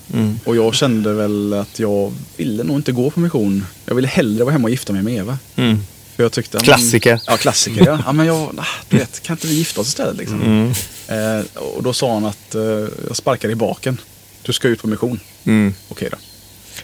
[0.46, 3.66] Och jag kände väl att jag ville nog inte gå på mission.
[3.86, 5.38] Jag ville hellre vara hemma och gifta mig med Eva.
[5.56, 5.80] Mm.
[6.16, 7.22] För jag tyckte, ja, men- Klassiker.
[7.28, 8.00] Ja, klassiker ja.
[8.06, 10.42] ja men jag, ah, du vet, kan inte vi gifta oss istället liksom?
[10.42, 10.72] Mm.
[11.08, 12.62] Eh, och då sa han att eh,
[13.08, 13.98] jag sparkar i baken.
[14.42, 15.20] Du ska ut på mission.
[15.44, 15.74] Mm.
[15.90, 16.18] Okej då.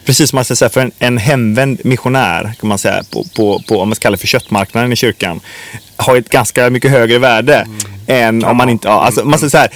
[0.04, 3.62] Precis som man ska säga, för en, en hemvänd missionär kan man säga på, på,
[3.68, 5.40] på, om man ska kalla det för köttmarknaden i kyrkan,
[5.96, 7.66] har ett ganska mycket högre värde
[8.08, 9.68] än om man inte, ja, alltså, man säga så här,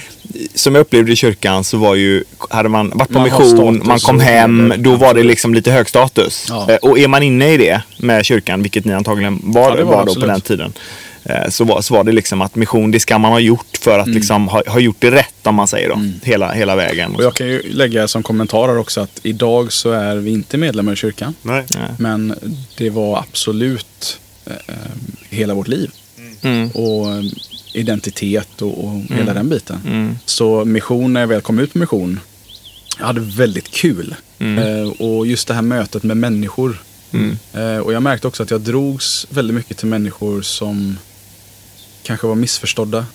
[0.55, 3.99] som jag upplevde i kyrkan så var ju, hade man varit på Man mission, man
[3.99, 6.45] kom hem, då var det liksom lite hög status.
[6.49, 6.69] Ja.
[6.71, 9.95] Eh, Och är man inne i det med kyrkan, vilket ni antagligen var, Ja, var
[9.95, 10.73] var, då på den tiden,
[11.23, 13.93] eh, så var, så var det liksom att mission, det ska man ha gjort för
[13.93, 14.01] Mm.
[14.01, 17.15] att liksom ha, ha gjort det rätt om man säger då, hela, hela vägen.
[17.15, 20.93] Och jag kan ju lägga som kommentarer också att idag så är vi inte medlemmar
[20.93, 21.35] i kyrkan.
[21.41, 21.63] Nej.
[21.99, 22.35] Men
[22.77, 24.73] det var absolut eh, eh,
[25.29, 25.91] hela vårt liv.
[26.43, 26.69] Mm.
[26.69, 27.23] Och eh,
[27.73, 29.79] identitet och, och hela den biten.
[29.85, 30.17] Mm.
[30.25, 32.19] Så mission, när jag väl kom ut på mission,
[32.99, 34.15] jag hade väldigt kul.
[34.39, 34.57] Mm.
[34.57, 36.83] Eh, och just det här mötet med människor.
[37.53, 40.97] Eh, och jag märkte också att jag drogs väldigt mycket till människor som
[42.03, 43.05] kanske var missförstådda.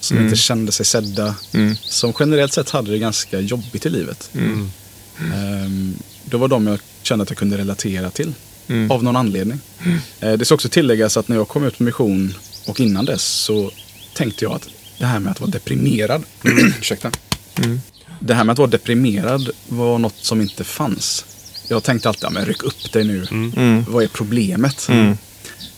[0.00, 1.34] Som inte kände sig sedda.
[1.52, 1.76] Mm.
[1.76, 4.30] Som generellt sett hade det ganska jobbigt i livet.
[5.34, 8.32] Ehm, det var de jag kände att jag kunde relatera till.
[8.68, 8.90] Mm.
[8.90, 9.60] Av någon anledning.
[10.20, 12.34] Eh, det ska också tilläggas att när jag kom ut på mission
[12.68, 13.70] och innan dess så
[14.14, 16.22] tänkte jag att det här med att vara deprimerad.
[16.80, 17.10] ursäkta.
[18.20, 21.24] Det här med att vara deprimerad var något som inte fanns.
[21.68, 23.26] Jag tänkte alltid, ja, men ryck upp dig nu.
[23.88, 24.88] Vad är problemet?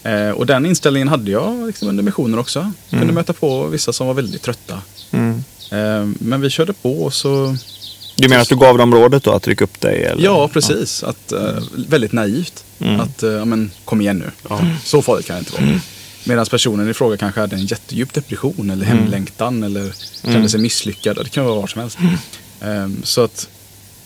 [0.02, 2.72] Eh, och den inställningen hade jag liksom under missionen också.
[2.90, 4.82] Kunde möta på vissa som var väldigt trötta.
[5.10, 5.44] Mm.
[5.70, 7.56] Eh, men vi körde på och så
[8.16, 10.04] Du menar att du gav dem rådet då att rycka upp dig?
[10.04, 10.24] Eller?
[10.24, 11.02] Ja, precis.
[11.02, 12.64] Att, eh, väldigt naivt.
[13.00, 14.30] Att, eh, ja, men kom igen nu.
[14.84, 15.80] Så farligt kan det inte vara.
[16.24, 21.16] Medan personen i fråga kanske hade en jättedjup depression eller hemlängtan eller kände sig misslyckad.
[21.16, 21.98] Det kan vara vad som helst.
[22.60, 23.48] Ehm, så att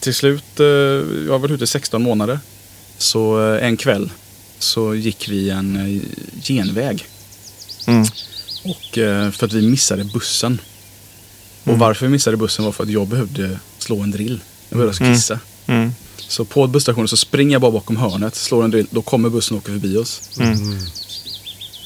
[0.01, 2.41] till slut, eh, jag har varit ute i 16 månader.
[2.99, 4.11] Så eh, en kväll
[4.59, 6.03] så gick vi en eh,
[6.43, 7.07] genväg.
[7.87, 8.03] Mm.
[8.65, 8.95] Och
[9.35, 10.61] för att vi missade bussen.
[11.65, 14.41] Och varför vi missade bussen var för att jag behövde slå en drill.
[14.69, 15.39] Jag behövde alltså kissa.
[15.67, 15.93] Mm.
[16.17, 19.57] Så på busstationen så springer jag bara bakom hörnet, slår en drill, då kommer bussen
[19.57, 20.31] och åker förbi oss.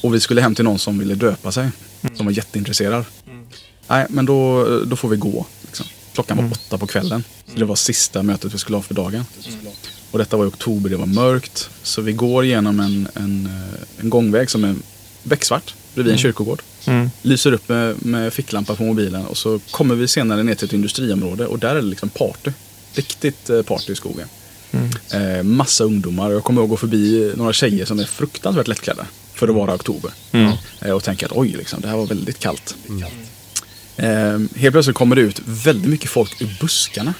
[0.01, 1.69] Och vi skulle hem till någon som ville döpa sig.
[2.15, 3.05] Som var jätteintresserad.
[3.87, 5.45] Nej, men då, då får vi gå.
[5.61, 5.85] Liksom.
[6.13, 7.23] Klockan var åtta på kvällen.
[7.47, 9.25] Så det var sista mötet vi skulle ha för dagen.
[10.11, 11.69] Och detta var i oktober, det var mörkt.
[11.83, 14.75] Så vi går genom en, en, eh, en gångväg som är
[15.23, 16.61] becksvart bredvid en kyrkogård.
[16.85, 17.09] Mm.
[17.21, 20.73] Lyser upp med, med ficklampa på mobilen och så kommer vi senare ner till ett
[20.73, 22.51] industriområde och där är det liksom party.
[22.93, 24.27] Riktigt eh, party i skogen.
[25.11, 26.31] Eh, massa ungdomar.
[26.31, 29.05] Jag kommer ihåg att gå förbi några tjejer som är fruktansvärt lättklädda.
[29.39, 30.11] För att vara oktober.
[30.81, 32.75] Eh, och tänka att oj, liksom, det här var väldigt kallt.
[33.97, 37.13] Eh, helt plötsligt kommer det ut väldigt mycket folk ur buskarna.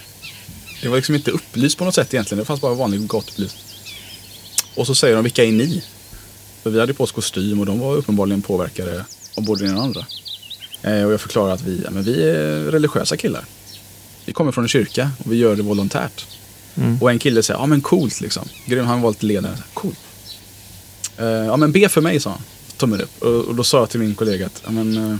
[0.81, 2.39] Det var liksom inte upplyst på något sätt egentligen.
[2.39, 3.55] Det fanns bara vanlig gatubelys.
[4.75, 5.83] Och så säger de, vilka är ni?
[6.63, 9.05] För vi hade på oss kostym och de var uppenbarligen påverkade
[9.35, 10.05] av både det ena och andra.
[10.81, 13.45] Eh, och jag förklarar att vi, ja, men vi är religiösa killar.
[14.25, 16.25] Vi kommer från en kyrka och vi gör det volontärt.
[17.01, 18.47] Och en kille säger, ja men coolt liksom.
[18.65, 19.57] Grym, han var lite ledare.
[19.73, 19.99] Coolt.
[21.19, 22.41] Eh, ja men be för mig, sa han.
[22.77, 23.23] Tummen upp.
[23.23, 25.17] Och, och då sa jag till min kollega att, ja men eh,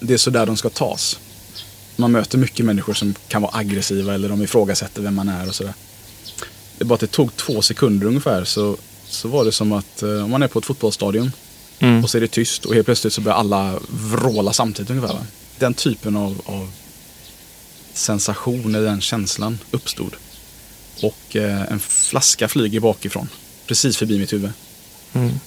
[0.00, 1.18] det är så där de ska tas.
[1.96, 5.54] Man möter mycket människor som kan vara aggressiva eller de ifrågasätter vem man är och
[5.54, 5.74] sådär.
[6.78, 8.76] Det är bara att det tog två sekunder ungefär så,
[9.08, 11.32] så var det som att eh, om man är på ett fotbollsstadion
[11.78, 12.04] Mm.
[12.04, 15.14] och så är det tyst och helt plötsligt så börjar alla vråla samtidigt ungefär.
[15.14, 15.26] Va?
[15.58, 16.70] Den typen av, av
[17.92, 20.16] sensation, eller den känslan uppstod.
[21.02, 23.28] Och eh, en flaska flyger bakifrån,
[23.66, 24.50] precis förbi mitt huvud.
[25.16, 25.38] Mm.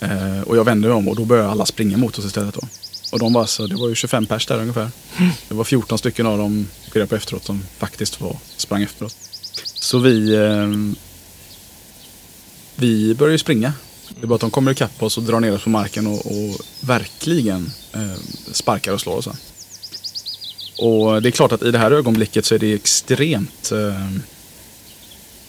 [0.00, 2.54] Eh, och jag vänder mig om och då börjar alla springa mot oss istället.
[2.54, 2.60] Då.
[3.12, 4.90] Och de var så, det var ju 25 pers där ungefär.
[5.48, 9.04] Det var 14 stycken av dem, fick jag på efteråt, som faktiskt var, sprang efter
[9.04, 9.16] oss.
[9.74, 10.96] Så vi, eh,
[12.76, 13.72] vi började ju springa.
[14.08, 16.26] Det är bara att de kommer ikapp oss och drar ner oss på marken och,
[16.26, 18.20] och verkligen eh,
[18.52, 19.28] sparkar och slår oss.
[20.78, 24.10] Och det är klart att i det här ögonblicket så är det extremt eh,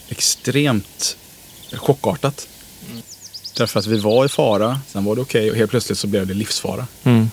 [0.09, 1.17] extremt
[1.73, 2.47] chockartat.
[3.57, 6.27] Därför att vi var i fara, sen var det okej och helt plötsligt så blev
[6.27, 6.87] det livsfara.
[7.03, 7.31] Mm.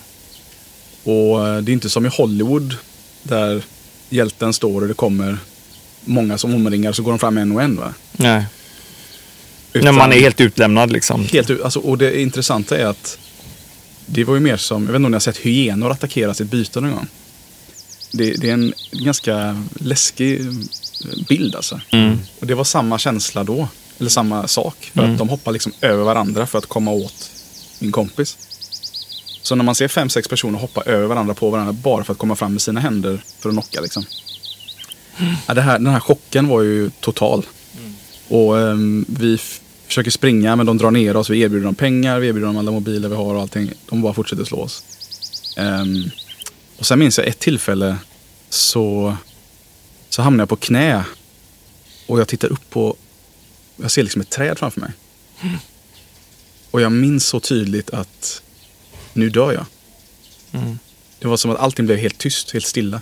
[1.05, 2.77] Och eh, det är inte som i Hollywood
[3.23, 3.63] där
[4.11, 5.39] hjälten står och det kommer
[6.05, 7.77] många som omringar så går de fram en och en.
[7.77, 7.95] Va?
[8.13, 8.45] Nej.
[9.73, 11.25] Utan- När man är helt utlämnad liksom.
[11.25, 13.19] Helt alltså, och det intressanta är att
[14.07, 16.51] det var ju mer som, jag vet inte om ni har sett hyenor attackera sitt
[16.51, 17.07] byte någon gång.
[18.13, 20.41] Det, det är en ganska läskig
[21.29, 21.81] bild alltså.
[22.41, 24.91] Och det var samma känsla då, eller samma sak.
[24.95, 27.31] För att de hoppar liksom över varandra för att komma åt
[27.79, 28.37] min kompis.
[29.43, 32.19] Så när man ser fem, sex personer hoppa över varandra på varandra bara för att
[32.19, 34.05] komma fram med sina händer för att knocka liksom.
[35.47, 37.47] Ja, det här, den här chocken var ju total.
[38.29, 39.39] Och ehm, vi
[39.87, 41.31] försöker springa men de drar ner oss.
[41.31, 43.73] Vi erbjuder dem pengar, vi erbjuder dem alla mobiler vi har och allting.
[43.89, 44.85] De bara fortsätter slå oss.
[45.57, 46.11] Ehm,
[46.79, 47.97] och sen minns jag ett tillfälle
[48.49, 49.17] så,
[50.09, 51.05] så hamnade jag på knä.
[52.07, 52.97] Och jag tittar upp på,
[53.77, 54.91] jag ser liksom ett träd framför mig.
[56.71, 58.43] Och jag minns så tydligt att
[59.13, 59.67] nu dör jag.
[61.19, 63.01] Det var som att allting blev helt tyst, helt stilla.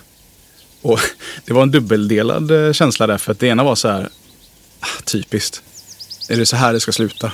[0.81, 0.99] Och
[1.45, 3.17] det var en dubbeldelad eh, känsla där.
[3.17, 4.09] För att det ena var så här,
[4.79, 5.63] ah, typiskt.
[6.29, 7.31] Är det så här det ska sluta?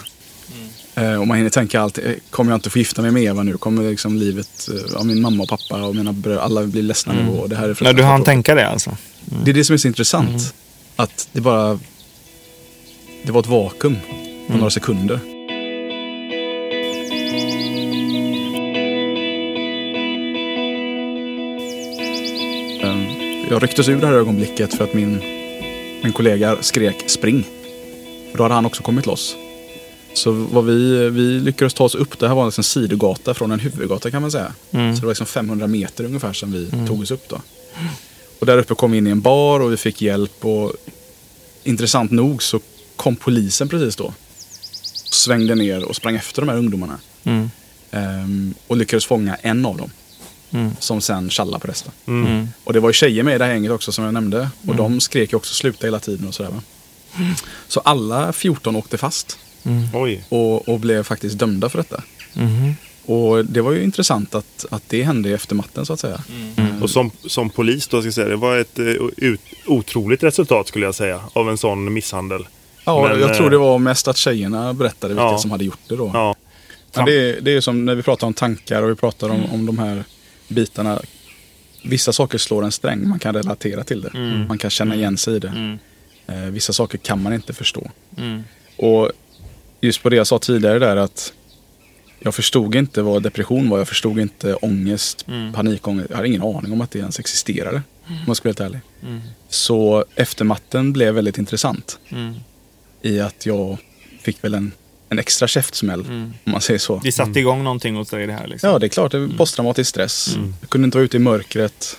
[0.96, 3.44] Eh, och man hinner tänka allt, eh, kommer jag inte få gifta mig med Eva
[3.44, 3.58] nu?
[3.58, 7.30] Kommer liksom livet av min mamma och pappa och mina bröder, alla blir ledsna nu.
[7.30, 8.98] Och det här är När du hann tänka det alltså.
[9.44, 10.54] Det är det som är så intressant.
[10.96, 11.80] Att det bara...
[13.24, 13.98] Det var ett vakuum
[14.48, 15.20] på några sekunder.
[22.82, 23.06] Ehm,
[23.50, 25.20] Jag rycktes ur det här ögonblicket för att min,
[26.04, 27.48] min kollega skrek spring.
[28.32, 29.36] Och då hade han också kommit loss.
[30.14, 32.20] Så vad vi, vi lyckades ta oss upp.
[32.20, 34.54] Det här var liksom en sidogata från en huvudgata kan man säga.
[34.72, 37.42] Så det var liksom 500 meter ungefär som vi tog oss upp då.
[38.40, 40.46] Och där uppe kom vi in i en bar och vi fick hjälp.
[40.46, 40.74] Och
[41.64, 42.60] intressant nog så
[43.00, 44.14] kom polisen precis då.
[45.12, 47.00] Svängde ner och sprang efter de här ungdomarna.
[47.24, 47.52] Mm.
[47.92, 49.92] Ehm, och lyckades fånga en av dem.
[50.52, 50.72] Mm.
[50.80, 51.92] Som sen tjallade på resten.
[52.08, 52.48] Mm.
[52.64, 54.50] Och det var ju tjejer med i det här gänget också som jag nämnde.
[54.68, 56.62] Och de skrek ju också sluta hela tiden och sådär va.
[57.68, 59.38] Så alla 14 åkte fast.
[59.94, 60.24] Oj.
[60.30, 62.04] Och, och blev faktiskt dömda för detta.
[62.34, 62.76] Mhm.
[63.06, 66.22] Och det var ju intressant att, att det hände i eftermatten så att säga.
[66.82, 68.86] Och som, som polis då, ska jag säga, det var ett eh,
[69.18, 72.48] ut, otroligt resultat skulle jag säga av en sån misshandel.
[72.86, 75.38] Ja, Men, jag eh, tror det var mest att tjejerna berättade vilka Ja.
[75.38, 76.12] som hade gjort det då.
[76.14, 76.36] Ja.
[76.96, 79.46] Men det, är, det är som när vi pratar om tankar och vi pratar om,
[79.54, 80.04] om de här
[80.48, 81.02] bitarna.
[81.84, 84.14] Vissa saker slår en sträng, man kan relatera till det.
[84.48, 85.78] Man kan känna igen sig i det.
[86.28, 87.92] Eh, vissa saker kan man inte förstå.
[88.78, 89.12] Och
[89.82, 91.34] just på det jag sa tidigare där att
[92.20, 93.78] Jag förstod inte vad depression var.
[93.78, 95.54] Jag förstod inte ångest, Mm.
[95.54, 96.10] panikångest.
[96.10, 97.82] Jag hade ingen aning om att det ens existerade.
[98.08, 98.80] Om jag ska vara helt ärlig.
[99.04, 99.22] Mm.
[99.50, 102.00] Så eftermatten blev väldigt intressant.
[103.04, 103.16] Mm.
[103.16, 103.78] I att jag
[104.22, 104.72] fick väl en,
[105.10, 106.00] en extra käftsmäll.
[106.02, 106.34] Mm.
[106.46, 107.02] Om man säger så.
[107.04, 108.70] Det satte igång någonting hos dig det här liksom.
[108.70, 109.12] Ja, det är klart.
[109.12, 110.38] Det posttraumatisk stress.
[110.62, 111.98] Jag kunde inte vara ute i mörkret.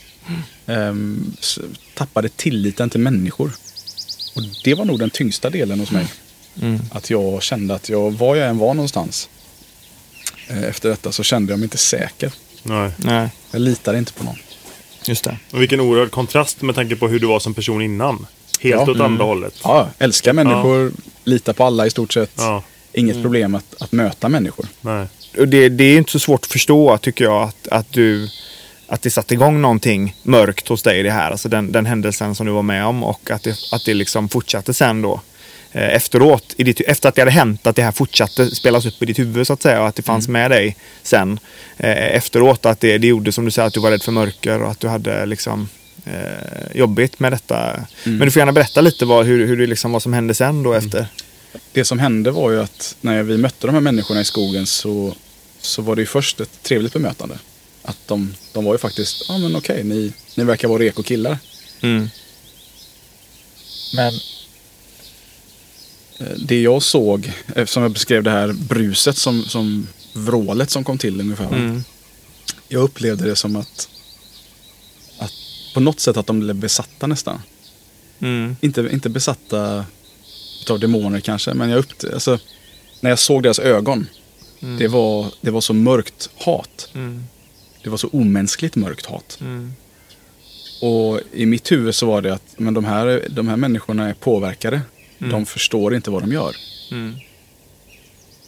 [0.67, 1.59] Ehm, s-
[1.95, 3.53] tappade tilliten till människor.
[4.37, 6.07] Och det var nog den tyngsta delen hos mig.
[6.63, 6.81] Mm.
[6.93, 9.29] Att jag kände att jag, var jag än var någonstans.
[10.49, 12.33] eh, Efter detta så kände jag mig inte säker.
[12.63, 12.91] Nej.
[12.97, 14.37] Nej, Jag litade inte på någon.
[15.07, 15.37] just det.
[15.51, 18.27] Och vilken oerhörd kontrast med tanke på hur du var som person innan.
[18.61, 18.91] Helt Ja.
[18.93, 19.55] åt andra hållet.
[19.65, 20.93] Ja, älskar människor,
[21.25, 22.33] litar på alla i stort sett.
[22.37, 22.63] Ja.
[22.93, 24.67] Inget problem att, att möta människor.
[24.81, 25.07] Nej.
[25.39, 28.29] Och det, det är inte så svårt att förstå tycker jag att, att du
[28.87, 31.31] att det satte igång någonting mörkt hos dig det här.
[31.31, 34.29] Alltså den, den händelsen som du var med om och att det, att det liksom
[34.29, 35.21] fortsatte sen då.
[35.73, 39.03] Eh, efteråt, i ditt, efter att det hade hänt, att det här fortsatte spelas upp
[39.03, 41.39] i ditt huvud så att säga och att det fanns med dig sen
[41.77, 42.67] eh, efteråt.
[42.67, 44.81] Att det, det gjorde som du säger att du var rädd för mörker och att
[44.81, 45.69] du hade liksom
[46.05, 47.87] eh, jobbigt med detta.
[48.05, 50.63] Men du får gärna berätta lite vad, hur, hur det liksom, vad som hände sen
[50.63, 51.07] då efter.
[51.73, 55.15] Det som hände var ju att när vi mötte de här människorna i skogen så,
[55.61, 57.39] så var det ju först ett trevligt bemötande.
[57.83, 61.39] Att de, de var ju faktiskt, ja men okej, ni, ni verkar vara reko killar.
[61.81, 62.09] Mm.
[63.95, 64.15] Men
[66.19, 70.99] eh, det jag såg, eftersom jag beskrev det här bruset som, som vrålet som kom
[70.99, 71.47] till ungefär.
[71.47, 71.85] Mm.
[72.69, 73.89] Jag upplevde det som att
[75.75, 77.43] på något sätt att de blev besatta nästan.
[78.21, 78.57] Mm.
[78.61, 79.85] Inte, inte besatta
[80.71, 82.39] av demoner kanske, men jag upp, alltså,
[83.01, 84.07] när jag såg deras ögon.
[84.79, 86.89] Det, var, det var så mörkt hat.
[86.95, 87.25] Mm.
[87.83, 89.39] Det var så omänskligt mörkt hat.
[89.41, 89.73] Mm.
[90.83, 94.15] Och i mitt huvud så var det att men de, här, de här människorna är
[94.15, 94.81] påverkade.
[95.19, 96.57] De förstår inte vad de gör.
[96.91, 97.15] Mm.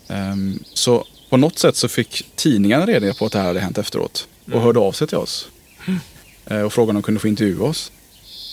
[0.08, 3.78] Ehm, så på något sätt så fick tidningarna reda på att det här hade hänt
[3.78, 4.28] efteråt.
[4.52, 5.48] Och hörde av sig till oss.
[6.46, 7.92] Eh, och frågade om de kunde få intervjua oss.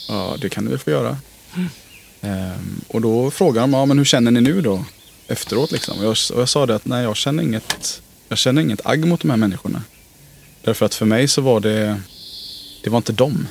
[0.07, 1.17] Ja, det kan ni väl få göra.
[2.21, 4.85] Ehm, och då frågade de, ja men hur känner ni nu då?
[5.27, 5.99] Efteråt liksom.
[5.99, 9.05] Och jag, och jag sa det att nej, jag känner inget, jag känner inget agg
[9.05, 9.83] mot de här människorna.
[10.61, 12.01] Därför att för mig så var det,
[12.83, 13.47] det var inte dem.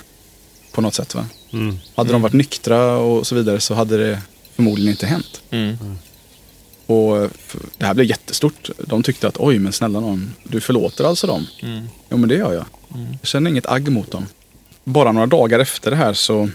[0.73, 1.27] På något sätt va.
[1.53, 1.77] Mm.
[1.95, 4.23] Hade de varit nyktra och så vidare så hade det
[4.55, 5.43] förmodligen inte hänt.
[5.51, 5.77] Mm.
[6.89, 8.71] Och f- det här blev jättestort.
[8.79, 11.47] De tyckte att oj men snälla någon, du förlåter alltså dem?
[11.63, 11.87] Mm.
[12.11, 12.65] Jo men det gör jag.
[13.21, 14.27] Jag känner inget agg mot dem.
[14.85, 16.51] Bara några dagar efter det här så,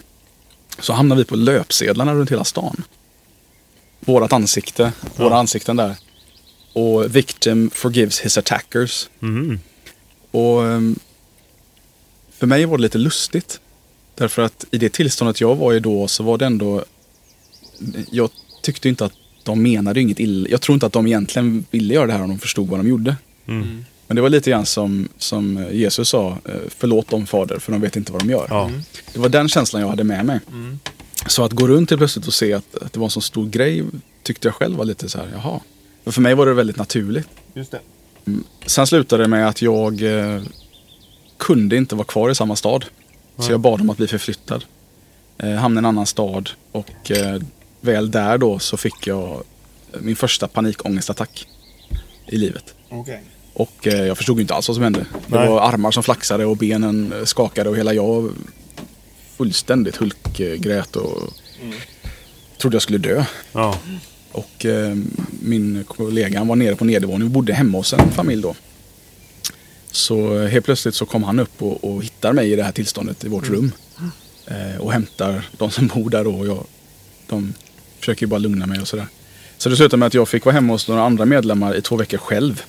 [0.79, 2.83] så hamnade vi på löpsedlarna runt hela stan.
[3.99, 5.95] Vårat ansikte, våra ansikten där.
[6.73, 9.09] Och victim forgives his attackers.
[9.21, 9.59] Mm.
[10.31, 10.99] Och ehm,
[12.37, 13.59] för mig var det lite lustigt.
[14.15, 16.85] Därför att i det tillståndet jag var i då så var det ändå...
[18.11, 18.29] Jag
[18.61, 19.13] tyckte inte att
[19.43, 20.49] de menade inget illa.
[20.49, 22.87] Jag tror inte att de egentligen ville göra det här om de förstod vad de
[22.87, 23.15] gjorde.
[23.47, 23.85] Mm.
[24.07, 27.81] Men det var lite grann som, som Jesus sa, eh, förlåt dem fader för de
[27.81, 28.47] vet inte vad de gör.
[28.49, 28.71] Ja.
[29.13, 30.39] Det var den känslan jag hade med mig.
[31.27, 33.49] Så att gå runt helt plötsligt och se att, att det var en så stor
[33.49, 33.83] grej
[34.23, 35.59] tyckte jag själv var lite så här, jaha.
[36.03, 37.27] För, för mig var det väldigt naturligt.
[37.53, 37.79] Just det.
[38.65, 40.41] Sen slutade det med att jag eh,
[41.37, 42.85] kunde inte vara kvar i samma stad.
[43.37, 44.65] Så jag bad om att bli förflyttad.
[45.37, 47.41] Eh, hamnade i en annan stad och eh,
[47.83, 49.43] väl där då så fick jag
[49.99, 51.47] min första panikångestattack
[52.27, 52.73] i livet.
[52.89, 53.21] Okej.
[53.53, 55.05] Och eh, jag förstod inte alls vad som hände.
[55.27, 55.49] Det Nej.
[55.49, 58.31] var armar som flaxade och benen skakade och hela jag
[59.37, 61.33] fullständigt hulkgrät och
[62.57, 63.25] trodde jag skulle dö.
[63.51, 63.79] Ja.
[64.31, 64.97] Och eh,
[65.41, 67.27] min kollega var nere på nedervåningen.
[67.27, 68.55] Vi bodde hemma hos en familj då.
[69.91, 72.71] Så eh, helt plötsligt så kom han upp och, och hittar mig i det här
[72.71, 73.71] tillståndet i vårt rum.
[74.47, 76.35] Eh, och hämtar de som bor där då.
[76.35, 76.65] Och jag,
[77.27, 77.53] de
[78.03, 79.07] försöker ju bara lugna mig och sådär.
[79.57, 81.95] Så det slutade med att jag fick vara hemma hos några andra medlemmar i två
[81.95, 82.63] veckor själv.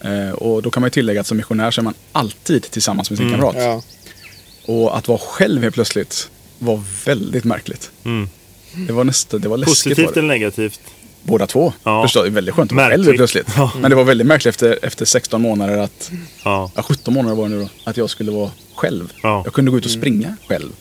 [0.00, 3.10] Eh, och då kan man ju tillägga att som missionär så är man alltid tillsammans
[3.10, 3.56] med sin kamrat.
[3.58, 3.82] Ja.
[4.66, 7.90] Och att vara själv helt plötsligt var väldigt märkligt.
[8.04, 8.28] Mm.
[8.86, 9.74] Det var nästan, det var läskigt.
[9.74, 10.80] Positivt eller negativt?
[11.22, 11.72] Båda två.
[11.84, 12.02] Ja.
[12.02, 13.46] Förstår, det är väldigt skönt att vara själv plötsligt.
[13.56, 13.72] Ja.
[13.80, 16.10] Men det var väldigt märkligt efter, efter 16 månader att,
[16.44, 16.70] Ja.
[16.74, 19.12] ja 17 månader var det nu då, att jag skulle vara själv.
[19.22, 19.42] Ja.
[19.44, 20.72] Jag kunde gå ut och springa själv.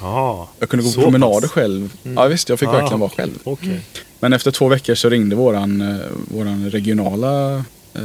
[0.00, 0.48] Ja.
[0.58, 1.50] Jag kunde gå Så på promenader pass.
[1.50, 1.92] själv.
[2.02, 3.32] Ja visst, jag fick verkligen vara själv.
[3.44, 3.80] Okej.
[4.20, 5.96] Men efter två veckor så ringde våran, eh,
[6.34, 7.54] våran regionala,
[7.94, 8.02] eh,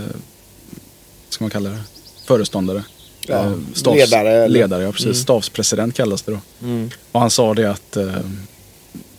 [1.30, 1.80] ska man kalla det,
[2.28, 2.84] föreståndare.
[3.28, 3.44] Ja,
[3.86, 4.48] Eh, ledare, eller?
[4.48, 5.18] Ledare, ja precis.
[5.18, 6.40] Stavspresident kallas det då.
[6.68, 6.90] Mm.
[7.12, 8.14] Och han sa det att eh,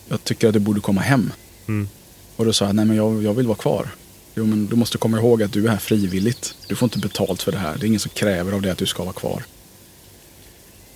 [0.09, 1.33] jag tycker att du borde komma hem.
[1.69, 1.89] Mm.
[2.37, 3.89] Och då sa jag, nej men jag, jag vill vara kvar.
[4.35, 6.55] Jo men du måste komma ihåg att du är här frivilligt.
[6.69, 7.77] Du får inte betalt för det här.
[7.79, 9.43] Det är ingen som kräver av dig att du ska vara kvar.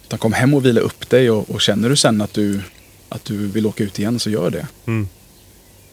[0.05, 2.61] Utan kom hem och vila upp dig och, och känner du sen att du,
[3.09, 4.66] att du vill åka ut igen så gör det.
[4.87, 5.09] Mm.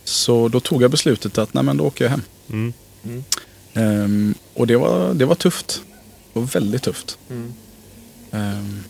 [0.04, 2.22] Så då tog jag beslutet att nej men då åker jag hem.
[2.50, 2.74] Mm.
[3.74, 5.82] Ehm, och det var, det var tufft.
[6.34, 7.18] Det var väldigt tufft.
[8.32, 8.84] Ehm,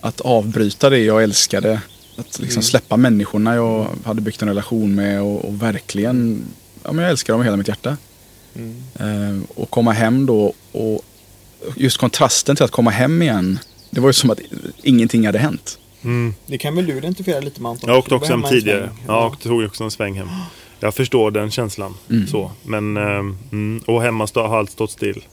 [0.00, 1.80] att avbryta det jag älskade.
[2.16, 6.44] Att liksom släppa människorna jag hade byggt en relation med och, och verkligen,
[6.84, 7.96] ja men jag älskar dem med hela mitt hjärta.
[8.98, 11.02] Ehm, och komma hem då och
[11.76, 13.58] just kontrasten till att komma hem igen.
[13.90, 14.38] Det var ju som att
[14.82, 15.78] ingenting hade hänt.
[16.46, 17.90] Det kan väl du identifiera lite med Anton?
[17.90, 18.90] Jag åkte också hem tidigare.
[19.06, 20.28] Ja, jag tog också en sväng hem.
[20.80, 21.94] Jag förstår den känslan.
[22.30, 22.50] Så.
[22.62, 25.24] Men, mm, och hemma stå, har allt stått still.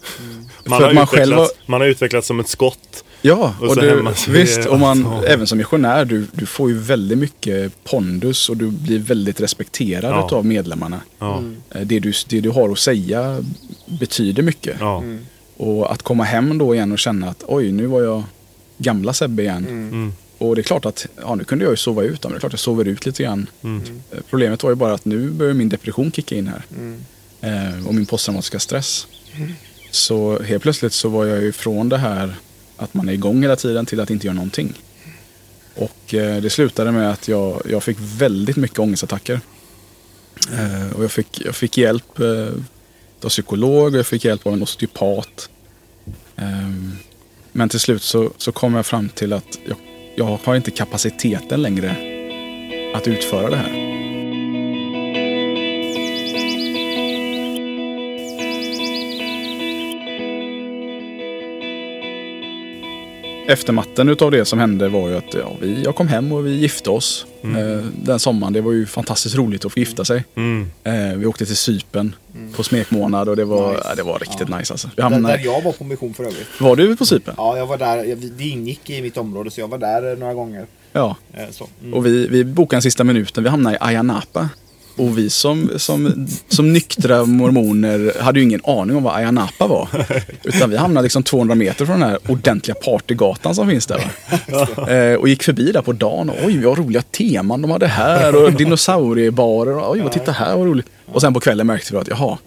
[0.66, 3.04] Man, För har man själv utvecklats, har- man har utvecklats som ett skott.
[3.22, 5.26] Ja, Och och, du, visst, och man, allt.
[5.26, 10.12] även som missionär, du, du får ju väldigt mycket pondus och du blir väldigt respekterad
[10.14, 10.30] Ja.
[10.32, 11.02] av medlemmarna.
[11.20, 11.44] Ja.
[11.76, 13.44] Eh, Det, du, det du har att säga
[13.86, 14.76] betyder mycket.
[14.80, 15.04] Ja.
[15.58, 18.24] Och att komma hem då igen och känna att oj, nu var jag
[18.78, 19.68] gamla Sebbe igen.
[19.68, 20.14] Mm.
[20.38, 22.40] Och det är klart att, ja nu kunde jag ju sova ut, men det är
[22.40, 23.48] klart jag sover ut lite grann.
[23.64, 23.82] Mm.
[24.12, 26.62] Eh, Problemet var ju bara att nu börjar min depression kicka in här.
[27.42, 29.08] Eh, och min posttraumatiska stress.
[29.92, 32.34] Så helt plötsligt så var jag ju från det här
[32.80, 34.74] att man är igång hela tiden till att inte göra någonting.
[35.76, 39.42] Och eh, det slutade med att jag, jag fick väldigt mycket ångestattacker.
[40.52, 42.48] Eh, och jag fick, jag fick hjälp eh,
[43.24, 45.50] av psykolog och jag fick hjälp av en osteopat.
[46.36, 46.98] Ehm,
[47.52, 49.78] men till slut så, så kom jag fram till att jag,
[50.16, 51.96] jag har inte kapaciteten längre
[52.96, 53.99] att utföra det här.
[63.50, 66.52] Eftermatten utav det som hände var ju att ja, vi, jag kom hem och vi
[66.56, 67.26] gifte oss.
[67.44, 70.24] Eh, den sommaren, det var ju fantastiskt roligt att få gifta sig.
[70.36, 70.72] Mm.
[70.84, 72.16] Eh, vi åkte till Sypen
[72.56, 73.84] på smekmånad och det var, Nice.
[73.90, 74.88] ja, det var riktigt nice alltså.
[74.88, 76.48] Vi Där, hamnade, där jag var på mission för övrigt.
[76.62, 77.34] Var du på Sypen?
[77.38, 78.16] Ja, jag var där.
[78.38, 80.66] Det ingick i mitt område så jag var där eh, några gånger.
[80.94, 81.16] Ja.
[81.34, 81.68] Eh, Så.
[81.82, 81.94] Mm.
[81.94, 84.50] Och vi, vi bokade en sista minuten, vi hamnade i Ayia Napa.
[85.00, 89.68] Och vi som, som, som nyktra mormoner hade ju ingen aning om vad Ayia Napa
[89.68, 89.88] var.
[90.44, 94.12] Utan vi hamnade liksom 200 meter från den här ordentliga partygatan som finns där.
[94.90, 98.44] Eh, och gick förbi där på dagen och oj vad roliga teman de hade här
[98.44, 99.78] och dinosauriebarer.
[99.78, 100.86] Och, oj vad titta här vad roligt.
[101.06, 102.38] Och sen på kvällen märkte vi att jaha,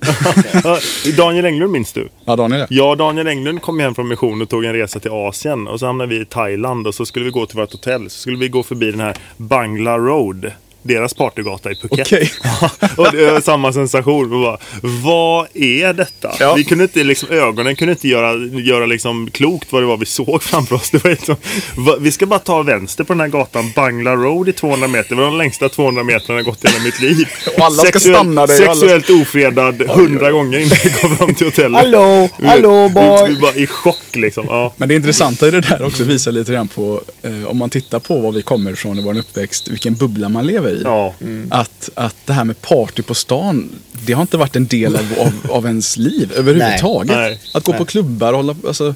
[0.64, 0.78] Ja,
[1.16, 2.08] Daniel Englund minns du?
[2.24, 5.68] ja Daniel och Daniel Englund kom hem från mission och tog en resa till Asien.
[5.68, 8.10] Och så hamnade vi i Thailand och så skulle vi gå till vårt hotell.
[8.10, 10.50] Så skulle vi gå förbi den här Bangla Road.
[10.82, 12.00] Deras partygata i Phuket.
[12.00, 12.30] Okej.
[12.96, 14.30] och det var samma sensation.
[14.30, 16.32] Vi bara, vad är detta?
[16.40, 16.54] Ja.
[16.54, 20.06] Vi kunde inte, liksom, ögonen kunde inte göra, göra liksom, klokt vad det var vi
[20.06, 20.90] såg framför oss.
[20.90, 21.36] Det var liksom,
[21.76, 25.08] va, vi ska bara ta vänster på den här gatan, Bangla Road i 200 meter.
[25.08, 27.28] Det var de längsta 200 meterna jag gått i hela mitt liv.
[27.58, 31.46] Och alla ska stanna där, alla- Sexuellt ofredad 100 gånger innan vi kom fram till
[31.46, 31.80] hotellet.
[31.80, 33.28] Hallå, Vi- hallå vi, boy!
[33.34, 34.44] vi var i chock liksom.
[34.48, 34.72] Ja.
[34.76, 37.98] Men det intressanta i det där också visar lite grann på, eh, om man tittar
[37.98, 40.82] på var vi kommer ifrån i vår uppväxt, vilken bubbla man lever i.
[40.84, 41.14] Ja.
[41.50, 45.14] Att, att det här med party på stan, det har inte varit en del av,
[45.18, 47.16] av, av ens liv överhuvudtaget.
[47.16, 47.40] Nej.
[47.54, 47.78] Att gå Nej.
[47.78, 48.94] på klubbar och, hålla, alltså,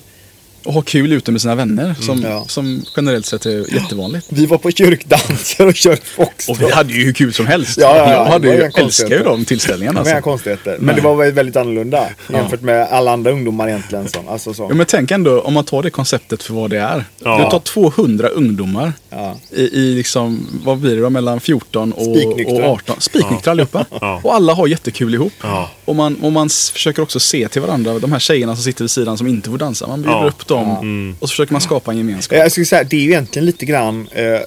[0.67, 2.45] och ha kul ute med sina vänner, som, Ja.
[2.49, 4.27] som generellt sett är jättevanligt.
[4.31, 6.57] Vi var på kyrkdanser och körde foxtrot.
[6.57, 7.79] Och vi hade ju hur kul som helst.
[7.81, 8.13] Ja, ja, ja.
[8.13, 10.01] jag hade ju, älskar ju de tillställningarna.
[10.03, 10.31] Var inga Alltså.
[10.31, 10.77] konstigheter.
[10.79, 10.95] Men Nej.
[10.95, 14.09] det var väldigt, annorlunda jämfört med alla andra ungdomar egentligen.
[14.09, 14.19] Så.
[14.29, 14.67] Alltså så.
[14.71, 17.05] Ja, men tänk ändå om man tar det konceptet för vad det är.
[17.25, 17.45] Ja.
[17.45, 18.93] Du tar 200 ungdomar
[19.51, 22.97] i, i liksom, vad blir det då, mellan 14 och, och 18.
[23.01, 23.85] Spiknyktra allihopa.
[24.01, 24.21] Ja.
[24.25, 25.33] Och alla har jättekul ihop.
[25.85, 28.91] Och, man, och man försöker också se till varandra, de här tjejerna som sitter vid
[28.91, 29.87] sidan som inte får dansa.
[29.87, 31.14] Man bjuder upp dem Mm.
[31.19, 32.38] och så försöker man skapa en gemenskap.
[32.38, 34.40] Jag skulle säga, det är ju egentligen lite grann, eh,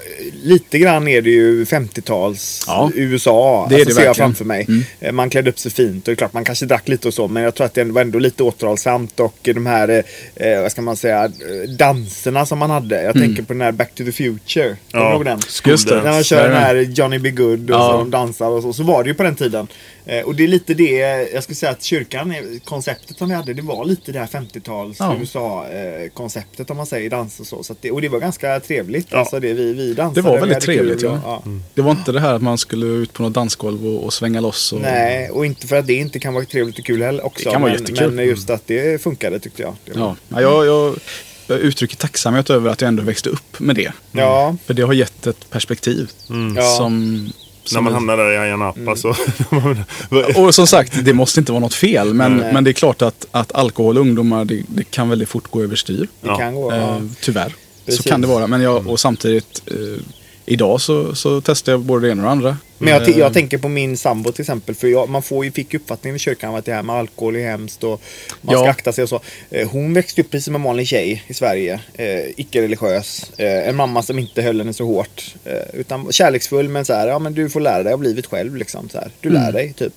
[0.44, 2.92] lite grann är det ju 50-tals Ja.
[2.96, 3.66] USA.
[3.70, 4.66] Det är alltså, det ser jag framför mig.
[4.68, 4.84] Mm.
[5.00, 7.28] Eh, Man klädde upp sig fint och klart man kanske drack lite och så.
[7.28, 9.90] Men jag tror att det var ändå lite återhållsamt och de här,
[10.36, 11.32] eh, eh, vad ska man säga,
[11.78, 13.04] danserna som man hade.
[13.04, 13.28] Jag Mm.
[13.28, 14.78] tänker på den här Back to the Future.
[14.92, 15.22] Ja.
[15.26, 15.40] den?
[15.66, 15.96] Just det.
[16.04, 17.32] När man kör den här Johnny B.
[17.32, 17.92] Good och Ja.
[17.92, 18.74] så de dansar och så.
[18.74, 19.68] Så var det ju på den tiden.
[20.10, 20.92] Eh, och det är lite det,
[21.34, 24.28] jag skulle säga att kyrkan, eh, konceptet som vi hade, det var lite det här
[24.28, 25.16] 50-tals Ja.
[25.20, 27.64] USA-konceptet om man säger dans och så.
[27.64, 29.08] så det, och det var ganska trevligt.
[29.10, 29.18] Ja.
[29.18, 30.22] Alltså det, vi, vi dansade.
[30.22, 31.42] Det var väldigt trevligt kul ja.
[31.46, 31.52] ja.
[31.74, 34.42] Det var inte det här att man skulle ut på något dansgolv och, och svänga
[34.42, 34.74] loss.
[34.74, 37.50] Och, Nej, och inte för att det inte kan vara trevligt och kul heller också.
[37.50, 38.12] Det kan vara men, jättekul.
[38.12, 39.70] men just att det funkade tyckte jag.
[39.70, 40.16] Var, Ja.
[40.30, 40.96] Ja, jag, jag,
[41.48, 43.92] jag uttrycker tacksamhet över att jag ändå växte upp med det.
[44.12, 44.56] ja.
[44.66, 46.12] För det har gett ett perspektiv.
[46.56, 46.62] Ja.
[46.78, 47.30] Som,
[47.74, 48.96] När man hamnar där i Ayia Napa Mm.
[48.96, 49.16] så...
[50.42, 52.14] Och som sagt, det måste inte vara något fel.
[52.14, 52.54] Men, Nej.
[52.54, 55.64] men det är klart att, att alkohol och ungdomar, det, det kan väldigt fort gå
[55.64, 56.08] överstyr.
[56.22, 56.38] Det Ja.
[56.38, 56.72] kan gå.
[56.72, 57.02] Eh, Ja.
[57.22, 57.56] tyvärr.
[57.86, 58.04] Precis.
[58.04, 58.48] Så kan det vara.
[58.48, 60.02] Men jag, och samtidigt, eh,
[60.46, 62.58] idag så, så testar jag både det ena och det andra.
[62.80, 64.76] Men jag, t- Eh, jag tänker på min sambo till exempel.
[64.76, 67.50] För jag, man får ju, fick uppfattningen i kyrkan att det här med alkohol är
[67.50, 68.02] hemskt och
[68.42, 68.70] man ska Ja.
[68.70, 69.22] akta sig och så.
[69.50, 71.80] Eh, Hon växte upp precis som en vanlig tjej i Sverige.
[71.94, 73.32] Eh, Icke-religiös.
[73.38, 75.36] Eh, en mamma som inte höll henne så hårt.
[75.46, 78.26] Eh, utan kärleksfull men så här, ja men du får lära dig, jag har blivit
[78.26, 78.90] själv liksom.
[78.90, 79.12] Så här.
[79.22, 79.54] Du lär Mm.
[79.54, 79.94] dig typ.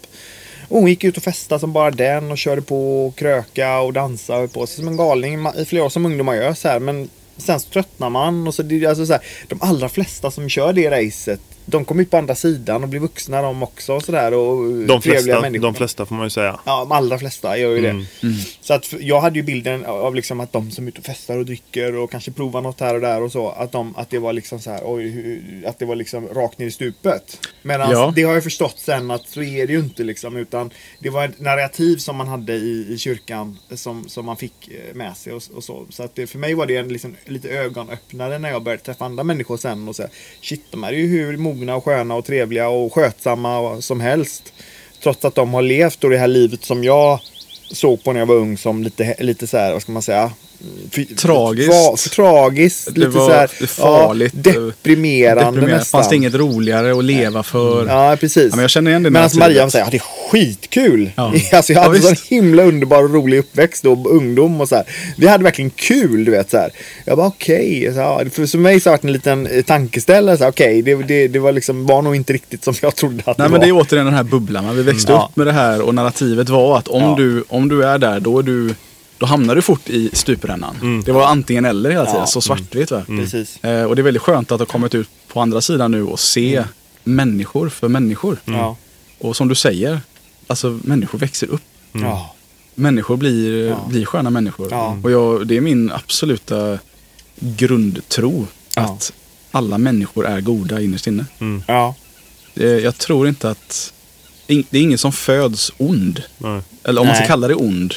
[0.68, 3.93] Och hon gick ut och festade som bara den och körde på och kröka och
[3.93, 6.68] dansa och höll på sig som en galning i flera år som ungdomar gör så
[6.68, 6.78] här.
[6.78, 10.72] Men sen så tröttnar man och så, alltså så här, de allra flesta som kör
[10.72, 14.35] det racet de kom ut på andra sidan och blev vuxna de också och sådär.
[14.35, 14.57] Och
[14.87, 15.63] De trevliga flesta, människor.
[15.63, 16.61] de flesta får man ju säga.
[16.65, 17.89] Ja, de allra flesta gör ju det.
[17.91, 18.07] Mm.
[18.61, 21.39] Så att jag hade ju bilden av liksom att de som är ute och festar
[21.39, 23.49] och dricker och kanske provar något här och där och så.
[23.49, 26.67] Att, de, att det var liksom så här, oj, att det var liksom rakt ner
[26.67, 27.39] i stupet.
[27.63, 28.13] Medan Ja.
[28.17, 30.37] det har jag förstått sen att så är det ju inte liksom.
[30.37, 34.69] Utan det var ett narrativ som man hade i, i kyrkan som, som man fick
[34.69, 35.87] eh, med sig och, och så.
[35.91, 39.05] Så att det, för mig var det en liksom, lite ögonöppnare när jag började träffa
[39.05, 40.09] andra människor sen och säga
[40.41, 44.53] shit, de här är ju hur mogna och sköna och trevliga och skötsamma som helst.
[45.03, 47.20] Trots att de har levt då det här livet som jag
[47.72, 50.30] såg på när jag var ung som lite, lite så här, vad ska man säga?
[50.91, 52.01] För, Tragiskt.
[52.03, 52.89] För tragiskt.
[52.95, 54.33] Det lite var så här, farligt.
[54.35, 55.77] Ja, deprimerande, Deprimerande.
[55.77, 55.99] nästan.
[56.01, 57.87] Fanns det inget roligare att leva för?
[57.87, 58.45] Ja, precis.
[58.51, 59.39] Ja, men jag känner igen det Men alltså.
[59.39, 61.11] Maria säger, ja, det är skitkul.
[61.17, 61.33] Ja.
[61.53, 62.19] Alltså, jag Ja, hade en visst.
[62.29, 64.85] sån himla underbar och rolig uppväxt och ungdom och så här.
[65.17, 66.71] Vi hade verkligen kul, du vet så här.
[67.05, 67.91] Jag bara okej.
[67.95, 70.49] Så, ja, för för mig så har det varit en liten eh, tankeställare.
[70.49, 73.35] Okej, det, det, det var liksom, var nog inte riktigt som jag trodde att Nej
[73.37, 73.59] det men var.
[73.59, 74.77] det är återigen den här bubblan.
[74.77, 75.25] Vi växte Mm.
[75.25, 77.15] upp med det här och narrativet var att om, Ja.
[77.19, 78.75] du, om du är där då är du
[79.23, 81.03] då hamnar du fort i stuprännan.
[81.07, 82.27] Det var antingen eller hela tiden, Ja.
[82.27, 82.91] så svartvitt.
[82.91, 83.03] Va?
[83.07, 83.64] Precis.
[83.64, 86.20] Eh, och det är väldigt skönt att ha kommit ut på andra sidan nu och
[86.20, 86.64] se
[87.05, 88.37] människor för människor.
[88.45, 88.77] Ja.
[89.18, 90.01] Och som du säger,
[90.47, 91.62] alltså människor växer upp.
[91.93, 92.35] Ja.
[92.75, 93.87] Människor blir, Ja.
[93.89, 94.68] blir sköna människor.
[94.70, 94.99] Ja.
[95.05, 96.79] Och jag, det är min absoluta
[97.37, 98.47] grundtro
[98.77, 98.83] Ja.
[98.83, 99.12] att
[99.51, 101.25] alla människor är goda innerst inne.
[101.66, 101.95] Ja.
[102.55, 103.93] Det, jag tror inte att...
[104.47, 106.23] Det är ingen som föds ond.
[106.39, 106.61] Nej.
[106.85, 107.29] Eller om man ska Nej.
[107.29, 107.95] kalla det ond.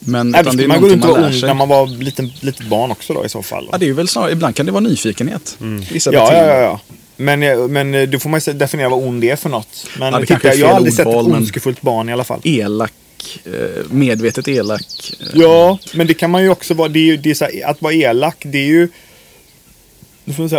[0.00, 1.86] Men Nej, det är man gå någonting runt och man vara ond när man var
[1.86, 3.68] liten, litet barn också då i så fall.
[3.72, 5.56] Ja, det är väl snarare, ibland kan det vara nyfikenhet.
[5.92, 6.80] Vissa Ja, ja, ja, ja.
[7.20, 9.86] Men, eh, men eh, då får man ju definiera vad ond är för något.
[9.98, 12.40] Men Ja, titta, jag har aldrig sett ett ondskefullt barn i alla fall.
[12.44, 12.92] Elak,
[13.44, 15.12] eh, medvetet elak.
[15.34, 16.88] Ja, men det kan man ju också vara.
[16.88, 18.88] Det är ju, det är så här, att vara elak, det är ju...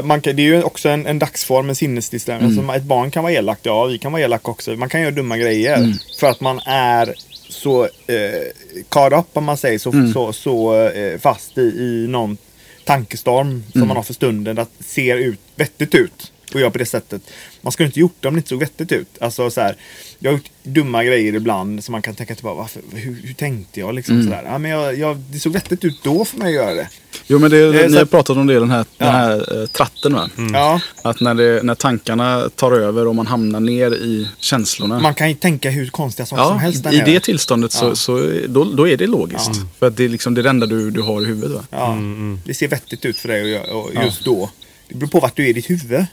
[0.03, 2.49] man kan, det är ju också en, en dagsform, en sinnesstämning.
[2.49, 2.69] Mm.
[2.69, 4.71] Alltså, ett barn kan vara elakt, ja vi kan vara elaka också.
[4.71, 5.77] Man kan göra dumma grejer.
[5.77, 5.93] Mm.
[6.19, 7.15] För att man är
[7.49, 8.47] så eh,
[8.89, 10.13] caught up, om man säger, så, Mm.
[10.13, 12.37] så, så eh, fast i, i någon
[12.85, 13.87] tankestorm som Mm.
[13.87, 14.57] man har för stunden.
[14.57, 16.31] Att ser ut, vettigt ut.
[16.53, 17.21] Och gör på det sättet.
[17.61, 19.07] Man skulle inte gjort det om det inte såg vettigt ut.
[19.21, 19.75] Alltså så här,
[20.19, 22.57] jag har gjort dumma grejer ibland som man kan tänka tillbaka.
[22.57, 24.25] Varför, hur, hur tänkte jag liksom Mm.
[24.27, 24.43] sådär.
[24.45, 26.89] Ja, men jag, jag, det såg vettigt ut då för mig att göra det.
[27.27, 29.13] Jo, men det, Eh, ni så har att- pratat om det, den här, den Ja.
[29.13, 30.13] här eh, tratten.
[30.13, 30.29] Va?
[30.53, 34.99] Ja, Att när, det, när tankarna tar över och man hamnar ner i känslorna.
[34.99, 37.85] man kan ju tänka hur konstiga saker som ja, helst där I det tillståndet så,
[37.85, 37.95] Ja.
[37.95, 39.51] så då, då är det logiskt.
[39.79, 41.51] För att det är liksom det enda du, du har i huvudet.
[41.51, 41.63] Va?
[41.71, 41.97] Ja,
[42.45, 44.03] Det ser vettigt ut för dig att göra- och Ja.
[44.05, 44.49] just då.
[44.87, 46.05] Det beror på vart du är i ditt huvud.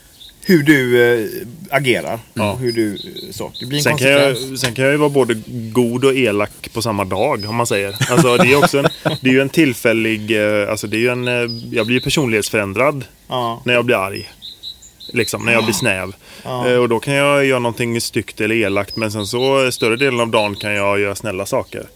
[0.48, 1.28] Hur du eh,
[1.70, 2.18] agerar.
[2.34, 2.52] Ja.
[2.52, 3.52] Och hur du, eh, så.
[3.60, 6.68] Det blir en Sen kan, jag, sen kan jag ju vara både god och elak
[6.72, 7.96] på samma dag om man säger.
[8.10, 8.84] Alltså, det, är också en,
[9.20, 10.30] det är ju en tillfällig,
[10.62, 11.26] eh, alltså det är en,
[11.72, 13.62] jag blir ju personlighetsförändrad Ja.
[13.64, 14.30] när jag blir arg.
[15.12, 16.12] Liksom, när jag blir snäv.
[16.44, 16.78] Ja.
[16.78, 20.28] Och då kan jag göra någonting styggt eller elakt men sen så större delen av
[20.28, 21.86] dagen kan jag göra snälla saker.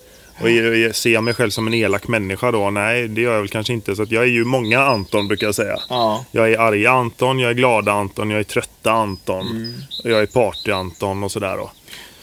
[0.41, 2.71] Och ser jag mig själv som en elak människa då?
[2.71, 3.97] Nej, det gör jag väl kanske inte.
[3.97, 5.77] Så jag är ju många Anton brukar jag säga.
[5.89, 6.25] Ja.
[6.31, 9.47] Jag är arga Anton, jag är glada Anton, jag är trötta Anton.
[9.47, 9.75] Mm.
[10.05, 11.71] Jag är party-Anton och sådär då.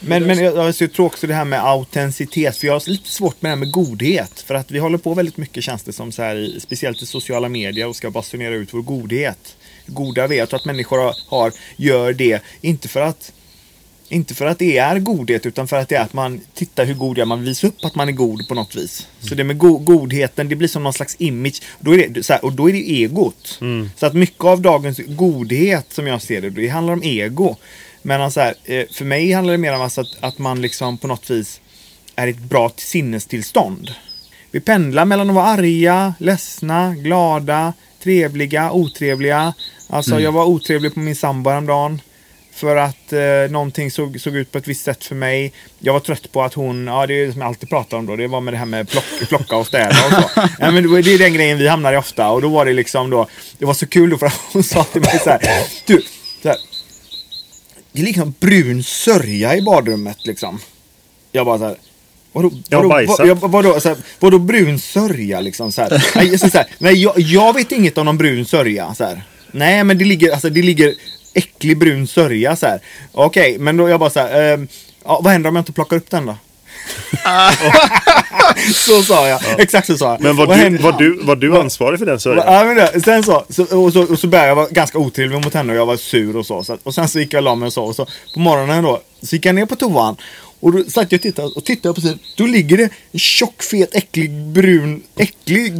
[0.00, 2.56] Men, men jag, jag tror också det här med autenticitet.
[2.56, 4.44] För jag har lite svårt med det här med godhet.
[4.46, 7.48] För att vi håller på väldigt mycket känns det som så här, speciellt i sociala
[7.48, 9.56] medier och ska basunera ut vår godhet.
[9.86, 10.38] Goda vi är.
[10.38, 13.32] Jag tror att människor har, har, gör det, inte för att
[14.08, 16.94] inte för att det är godhet utan för att det är att man tittar hur
[16.94, 17.26] god jag är.
[17.26, 19.06] Man visar upp att man är god på något vis.
[19.20, 21.62] Så det med go- godheten, det blir som någon slags image.
[21.80, 23.58] Då är det, så här, och då är det egot.
[23.96, 27.56] Så att mycket av dagens godhet som jag ser det, det handlar om ego.
[28.02, 30.98] Men så här, eh, för mig handlar det mer om alltså att, att man liksom
[30.98, 31.60] på något vis
[32.16, 33.90] är ett bra sinnestillstånd.
[34.50, 39.54] Vi pendlar mellan att vara arga, ledsna, glada, trevliga, otrevliga.
[39.86, 42.00] Alltså jag var otrevlig på min sambo häromdagen.
[42.58, 45.52] För att eh, någonting såg, såg ut på ett visst sätt för mig.
[45.78, 48.06] Jag var trött på att hon, ja det är det som jag alltid pratar om
[48.06, 50.30] då, det var med det här med plock, plocka och städa och så.
[50.58, 53.10] ja, men det är den grejen vi hamnar i ofta och då var det liksom
[53.10, 53.26] då,
[53.58, 55.40] det var så kul då för att hon sa till mig så här,
[55.86, 56.02] du,
[56.42, 56.56] så här,
[57.92, 60.60] det ligger någon brun sörja i badrummet liksom.
[61.32, 61.76] Jag bara så här,
[62.32, 63.80] Vadå, Jag vadå, vad, jag- vadå,
[64.18, 65.72] vadå brun sörja liksom?
[65.72, 66.04] Så här.
[66.16, 68.94] Nej, så, så här, nej jag, jag vet inget om någon brun sörja.
[68.94, 69.22] Så här.
[69.52, 70.94] Nej, men det ligger, alltså, det ligger
[71.38, 72.80] äcklig brun sörja så här.
[73.12, 74.52] Okej, men då jag bara så här.
[74.54, 74.68] ehm,
[75.04, 76.36] ja, vad händer om jag inte plockar upp den då?
[78.74, 79.40] så sa jag.
[79.58, 80.20] Exakt så sa jag.
[80.20, 82.44] Men var, Vad du, var, du, var du ansvarig för den sörjan?
[82.54, 85.44] Ja, men det, sen så, så, och så, och så började jag vara ganska otrevlig
[85.44, 86.64] mot henne och jag var sur och så.
[86.64, 87.84] så och sen så gick jag och la mig och så.
[87.84, 90.16] Och så på morgonen då, så gick jag ner på toan.
[90.60, 92.18] Och då satt jag och tittade och tittade sidan.
[92.36, 95.74] Då ligger det en tjock, fet, äcklig, brun, äcklig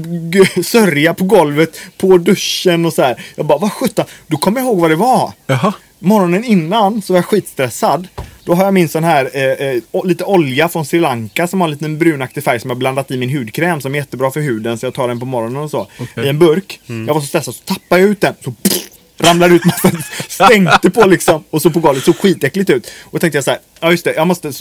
[0.66, 3.24] sörja på golvet på duschen och så här.
[3.34, 4.04] Jag bara, vad sjutton.
[4.26, 5.32] Då kommer jag ihåg vad det var.
[5.46, 5.72] Jaha.
[5.98, 8.08] Morgonen innan så var jag skitstressad.
[8.44, 11.68] Då har jag min sån här, eh, eh, lite olja från Sri Lanka som har
[11.68, 14.78] en liten brunaktig färg som jag blandat i min hudkräm som är jättebra för huden
[14.78, 15.86] så jag tar den på morgonen och så.
[16.16, 16.80] I en burk.
[16.86, 18.34] Jag var så stressad så tappade jag ut den.
[18.44, 19.90] Så pff, ramlade ut massa,
[20.28, 21.44] stänkte på liksom.
[21.50, 22.90] Och så på golvet, så skitäckligt ut.
[23.04, 24.52] Och tänkte jag så här, ja just det, jag måste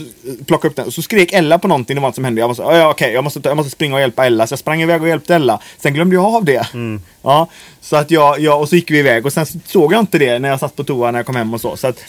[0.46, 0.88] plocka upp den.
[0.88, 2.42] Och så skrek Ella på någonting, det var något som hände.
[2.42, 4.48] Jag var så, ja okej, jag, måste, jag måste springa och hjälpa Ella.
[4.48, 5.60] Så jag sprang iväg och hjälpte Ella.
[5.78, 6.68] Sen glömde jag av det.
[7.22, 7.48] Ja,
[7.82, 10.40] så att jag, jag, och så gick vi iväg och sen såg jag inte det
[10.40, 11.78] när jag satt på toa när jag kom hem och så.
[11.78, 12.00] så att,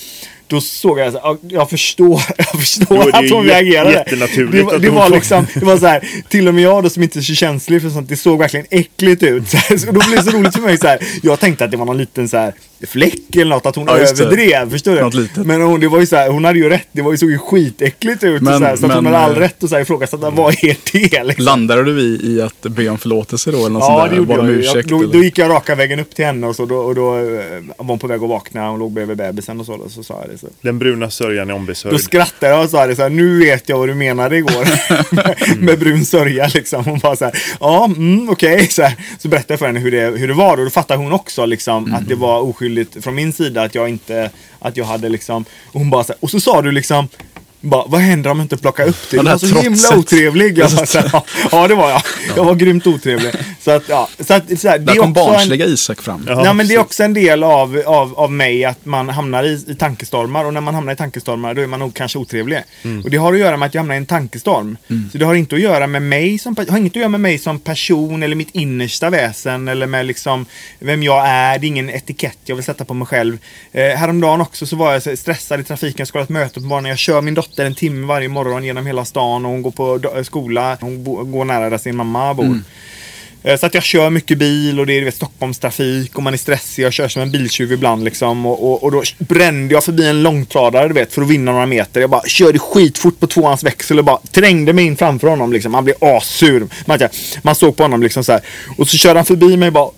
[0.49, 4.05] då såg jag, så, ja, jag förstår, jag förstår att hon reagerade.
[4.53, 7.03] Det, var- det var liksom, det var så här, till och med jag då som
[7.03, 9.49] inte är så känslig för sånt, det såg verkligen äckligt ut.
[9.51, 11.70] Så, här, så då blev det så roligt för mig så här, jag tänkte att
[11.70, 12.53] det var någon liten så här
[12.86, 14.70] fläck eller något, att hon Ja, överdrev.
[14.70, 15.44] Förstår du?
[15.44, 17.30] Men hon, det var ju så här, hon hade ju rätt, det var ju, såg
[17.30, 18.42] ju skitäckligt ut.
[18.42, 20.76] Men- så här, så att hon men, hade all eh, rätt att ifrågasätta, vad är
[21.11, 21.44] det liksom?
[21.44, 23.59] Landade du i, i att be om förlåtelse då?
[23.59, 24.16] Eller något Ja, sånt det där?
[24.16, 24.53] gjorde jag ju.
[24.53, 26.94] Jag, ursäkt, då, då gick jag raka vägen upp till henne och, så, då, och
[26.94, 27.22] då eh,
[27.76, 28.68] var hon på väg att vakna.
[28.70, 29.72] Hon låg bredvid bebisen och så.
[29.74, 30.38] Och så sa jag det.
[30.41, 30.47] Så.
[30.61, 32.01] Den bruna sörjan är Då ombesörjd.
[32.01, 34.68] skrattade jag och sa det så här, nu vet jag vad du menade igår.
[35.14, 36.84] med, med brun sörja liksom.
[36.84, 38.66] Hon bara så här, ja, mm, okej.
[38.66, 38.97] Så, här.
[39.18, 41.47] så berättade jag för henne hur det, hur det var och då fattade hon också
[41.47, 45.45] liksom att det var oskyldigt från min sida att jag inte, att jag hade liksom,
[45.66, 47.09] och hon bara så här, och så sa du liksom
[47.61, 49.17] bara, vad händer om jag inte plockar upp det?
[49.17, 49.99] Ja, Du det var så himla trotset.
[49.99, 50.59] otrevlig.
[50.59, 52.03] Jag bara, så här, ja, ja, det var jag.
[52.37, 53.33] Jag var grymt otrevlig.
[53.61, 54.09] Så att, ja.
[54.21, 56.25] Så att, så här, det Där är kom en, barnsliga Isak fram.
[56.29, 56.43] Ja.
[56.43, 59.65] Nej, men det är också en del av, av, av mig att man hamnar i,
[59.69, 62.59] i tankestormar och när man hamnar i tankestormar då är man nog kanske otrevlig.
[63.05, 64.77] Och det har att göra med att jag hamnar i en tankestorm.
[65.13, 67.39] Så det har inte att göra med mig som, har inget att göra med mig
[67.39, 70.47] som person eller mitt innersta väsen eller med liksom
[70.79, 71.59] vem jag är.
[71.59, 73.39] Det är ingen etikett jag vill sätta på mig själv.
[73.73, 76.67] Eh, häromdagen också så var jag stressad i trafiken, jag skulle ha ett möte på
[76.67, 76.89] morgonen.
[76.89, 79.99] Jag kör min dotter en timme varje morgon genom hela stan och hon går på
[79.99, 80.78] do- skola.
[80.80, 82.61] Hon går nära där sin mamma bor.
[83.42, 86.38] Eh, Så att jag kör mycket bil och det är vet, Stockholmstrafik och man är
[86.38, 86.82] stressig.
[86.82, 88.46] Jag kör som en biltjuv ibland liksom.
[88.46, 91.66] Och, och, och då brände jag förbi en långtradare du vet för att vinna några
[91.66, 92.01] meter.
[92.01, 95.74] Jag bara körde skitfort på tvåans växel och bara trängde mig in framför honom liksom.
[95.74, 96.66] Han blev assur.
[96.86, 96.99] Man,
[97.42, 98.40] man såg på honom liksom så här.
[98.78, 99.90] Och så körde han förbi mig bara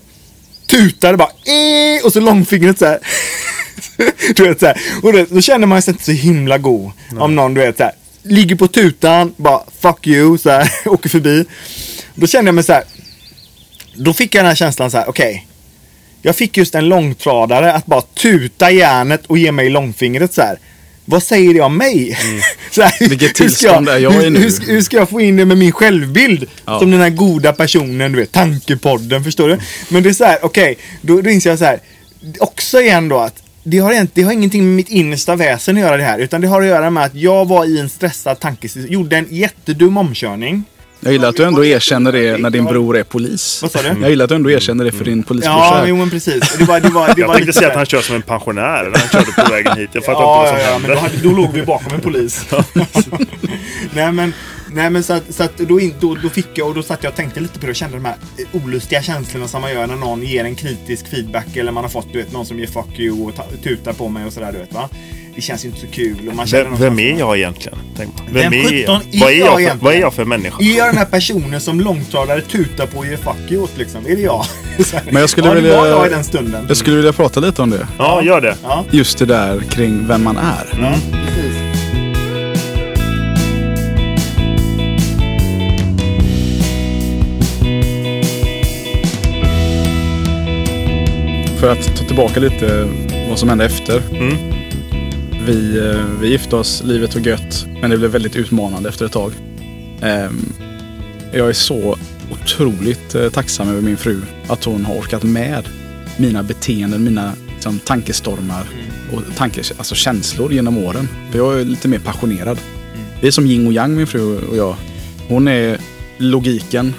[0.71, 2.99] tutade bara eh, och så långfingret så här.
[4.37, 4.77] du vet så här.
[5.03, 6.91] Och då, då känner man sig inte så himla god.
[7.19, 7.93] Om någon du vet så här.
[8.23, 11.45] Ligger på tutan, bara fuck you, så här, åker förbi.
[12.15, 12.85] Då kände jag mig så här.
[13.95, 15.47] Då fick jag den här känslan så här, okej.
[16.23, 20.59] jag fick just en långtradare att bara tuta järnet och ge mig långfingret så här.
[21.05, 22.19] Vad säger det om mig?
[22.71, 24.39] så här, Vilket tillstånd är jag i nu?
[24.41, 26.47] hur, ska- hur ska jag få in det med min självbild?
[26.67, 26.79] Ja.
[26.79, 29.59] Som den här goda personen, du vet, tankepodden, förstår du?
[29.89, 31.81] Men det är så här, okej, då, då inser jag så här,
[32.39, 35.81] också igen då att det har, egent- det har ingenting med mitt innersta väsen att
[35.83, 38.41] göra det här, utan det har att göra med att jag var i en stressad
[38.41, 40.65] tankesituation, gjorde en jättedum omkörning.
[41.03, 43.59] Jag gillar att du ändå erkänner det när din bror är polis.
[43.63, 43.89] Vad sa du?
[44.01, 45.59] Jag gillar att du ändå erkänner det för din polisbrorsa.
[45.59, 46.57] Ja, jo men precis.
[46.59, 48.15] Det var, det var, det Jag var tänkte lite säga så att han kör som
[48.17, 49.91] en pensionär när han körde på vägen hit.
[49.93, 51.17] Jag fattar Ja, inte vad ja, som ja, men då, hände.
[51.23, 52.45] då låg vi bakom en polis.
[53.95, 54.33] nej men,
[54.75, 57.05] nej, men så att, så att då, in, då, då fick jag och då satt
[57.05, 58.17] jag och tänkte lite på det och kände de här
[58.53, 62.13] olustiga känslorna som man gör när någon ger en kritisk feedback eller man har fått
[62.13, 64.59] du vet, någon som ger fuck you och ta, tutar på mig och sådär du
[64.59, 64.89] vet va.
[65.35, 66.29] Det känns ju inte så kul.
[66.29, 67.79] Och man känner Vem, vem är jag egentligen?
[67.97, 69.03] Tänk, Vem vem är jag?
[69.13, 70.57] är Vad är jag jag, för, vad är jag för människa?
[70.61, 74.07] Är jag den här personen som långtradare tutar på och ger fuck you åt liksom?
[74.07, 74.45] Är det jag?
[75.11, 76.65] Men jag skulle ja, det vilja- jag i den stunden.
[76.69, 77.89] Jag skulle vilja prata lite om det.
[77.99, 78.57] Ja, gör det.
[78.63, 80.79] Ja, Just det där kring vem man är.
[80.81, 80.95] ja,
[91.61, 92.89] För att ta tillbaka lite
[93.29, 94.03] vad som hände efter.
[94.11, 94.37] Mm.
[95.47, 99.13] Vi, eh, vi gifte oss, livet var gött, men det blev väldigt utmanande efter ett
[99.13, 99.33] tag.
[100.03, 100.53] Ehm,
[101.33, 101.97] Jag är så
[102.33, 104.21] otroligt eh, tacksam över min fru.
[104.49, 105.65] Att hon har orkat med
[106.19, 108.65] mina beteenden, mina liksom, tankestormar
[109.13, 111.09] och tanke, alltså, känslor genom åren.
[111.31, 112.59] För jag är lite mer passionerad.
[113.21, 114.77] Vi är som yin och yang min fru och jag.
[115.29, 115.79] Hon är
[116.19, 116.95] logiken,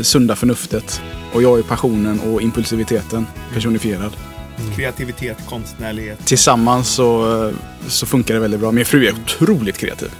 [0.00, 4.12] sunda förnuftet och jag är passionen och impulsiviteten personifierad.
[4.76, 6.26] Kreativitet, konstnärlighet.
[6.26, 7.52] Tillsammans så,
[7.86, 8.72] så funkar det väldigt bra.
[8.72, 10.10] Min fru är otroligt kreativ.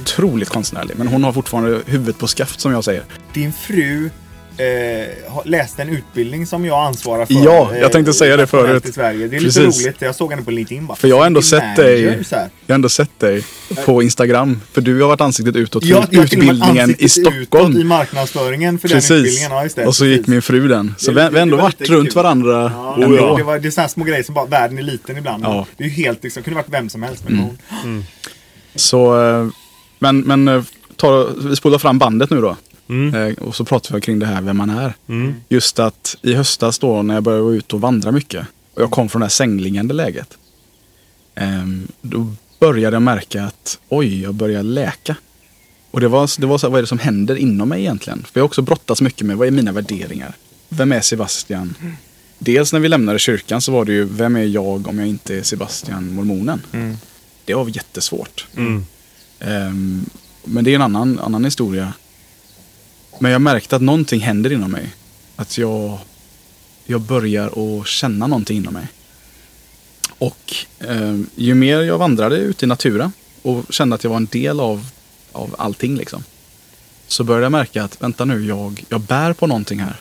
[0.00, 0.98] Otroligt konstnärlig.
[0.98, 3.04] Men hon har fortfarande huvudet på skaft som jag säger.
[3.34, 4.10] Din fru
[4.60, 7.34] eh, läste en utbildning som jag ansvarar för.
[7.34, 8.86] Ja, jag tänkte säga det förut.
[8.88, 9.28] I Sverige.
[9.28, 9.56] Det är Precis.
[9.76, 10.02] lite roligt.
[10.02, 10.96] Jag såg henne på LinkedIn bara.
[10.96, 12.02] För jag har ändå sett dig-.
[12.30, 13.44] Jag har ändå sett dig
[13.86, 14.60] på Instagram.
[14.72, 17.76] För du har varit ansiktet utåt för Jag, utbildningen i utåt Stockholm.
[17.76, 19.10] i marknadsföringen för den Precis.
[19.10, 19.50] utbildningen.
[19.52, 19.86] Ja, just det.
[19.86, 20.28] och så gick Precis.
[20.30, 20.94] min fru den.
[20.98, 22.14] Så Det- vi, har ändå varit runt kul.
[22.14, 23.16] varandra Ja, ändå.
[23.30, 25.44] det, det, var, det är sådana små grejer som bara, världen är liten ibland.
[25.44, 25.66] Ja.
[25.76, 27.24] Det är ju helt liksom, kunde varit vem som helst.
[27.24, 27.46] Men Mm.
[27.82, 28.04] hon,
[28.74, 29.46] Så eh,
[29.98, 30.62] Men, men eh,
[30.96, 32.56] ta, vi spolar fram bandet nu då.
[32.90, 33.14] Mm.
[33.14, 34.94] Eh, och så pratar vi kring det här, vem man är.
[35.08, 35.34] Mm.
[35.48, 38.46] Just att i höstas då när jag började gå ut och vandra mycket.
[38.74, 40.38] Och jag kom från det här sängliggande läget.
[41.34, 45.16] ehm, då började jag märka att oj, jag börjar läka.
[45.90, 48.22] Och det var, det var så här, vad är det som händer inom mig egentligen?
[48.22, 50.34] För jag har också brottats mycket med, vad är mina värderingar?
[50.68, 51.74] Vem är Sebastian?
[52.38, 55.38] Dels när vi lämnade kyrkan så var det ju, vem är jag om jag inte
[55.38, 56.62] är Sebastian mormonen?
[56.72, 56.96] Mm.
[57.44, 58.46] Det var jättesvårt.
[58.56, 58.84] Mm.
[59.40, 60.04] Ehm,
[60.44, 61.92] men det är en annan, annan historia.
[63.22, 64.94] Men jag märkte att någonting händer inom mig.
[65.36, 65.98] Att jag,
[66.84, 68.86] jag börjar att känna någonting inom mig.
[70.18, 73.12] Och eh, ju mer jag vandrade ute i naturen
[73.42, 74.86] och kände att jag var en del av,
[75.32, 76.24] av allting liksom.
[77.06, 80.00] Så började jag märka att vänta nu, jag, jag bär på någonting här.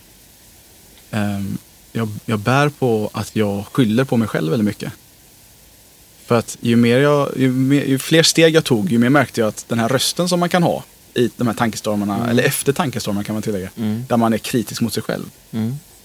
[1.11, 1.43] Eh,
[1.91, 4.93] jag, jag bär på att jag skyller på mig själv väldigt mycket.
[6.25, 9.41] För att ju, mer jag, ju, mer, ju fler steg jag tog, ju mer märkte
[9.41, 10.83] jag att den här rösten som man kan ha
[11.13, 13.69] i de här tankestormarna, eller efter tankestormarna kan man tillägga,
[14.07, 15.23] där man är kritisk mot sig själv.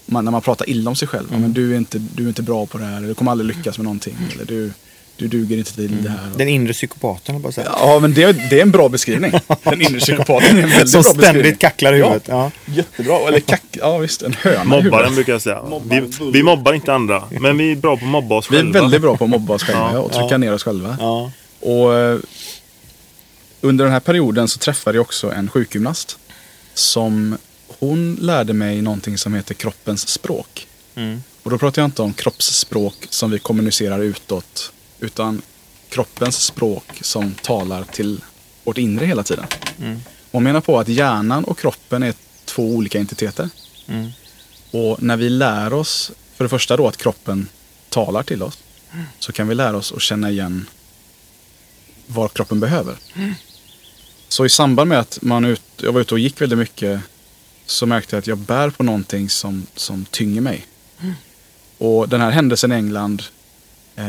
[0.05, 1.27] Man, när man pratar illa om sig själv.
[1.31, 3.31] Ja, men du, är inte, du är inte bra på det här, eller du kommer
[3.31, 4.15] aldrig lyckas med någonting.
[4.33, 4.71] Eller du,
[5.17, 6.19] du duger inte till det här.
[6.37, 7.67] Den inre psykopaten, att säga.
[7.79, 9.31] Ja, men det, det är en bra beskrivning.
[9.63, 11.41] Den inre psykopaten är en väldigt Som bra beskrivning.
[11.41, 12.23] ständigt kacklar i huvudet.
[12.27, 12.51] Ja.
[12.65, 13.17] Jättebra.
[13.27, 15.61] Eller kack, ja visst, en höna Mobbaren brukar jag säga.
[15.89, 16.01] Vi,
[16.33, 18.81] vi mobbar inte andra, men vi är bra på att mobba oss Vi är själva.
[18.81, 20.37] väldigt bra på att mobba oss själva Ja, ja, och trycka ja.
[20.37, 20.97] ner oss själva.
[20.99, 21.31] Ja.
[21.59, 22.17] Och eh,
[23.65, 26.17] under den här perioden så träffade jag också en sjukgymnast.
[26.73, 27.37] Som
[27.79, 30.67] hon lärde mig någonting som heter kroppens språk.
[30.95, 31.23] Mm.
[31.43, 34.71] Och då pratar jag inte om kroppsspråk som vi kommunicerar utåt.
[34.99, 35.41] Utan
[35.89, 38.21] kroppens språk som talar till
[38.63, 39.45] vårt inre hela tiden.
[39.79, 39.99] Mm.
[40.31, 42.13] Hon menar på att hjärnan och kroppen är
[42.45, 43.49] två olika entiteter.
[43.87, 44.11] Mm.
[44.71, 47.47] Och när vi lär oss, för det första då att kroppen
[47.89, 48.57] talar till oss.
[49.19, 50.67] Så kan vi lära oss att känna igen
[52.07, 52.95] vad kroppen behöver.
[54.35, 57.01] Så i samband med att man ut, jag var ute och gick väldigt mycket
[57.65, 60.65] så märkte jag att jag bär på någonting som, som tynger mig.
[61.77, 63.23] Och den här händelsen i England,
[63.95, 64.05] eh,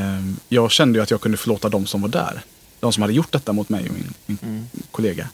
[0.49, 2.41] jag kände ju att jag kunde förlåta de som var där.
[2.81, 5.29] De som hade gjort detta mot mig och min, min kollega.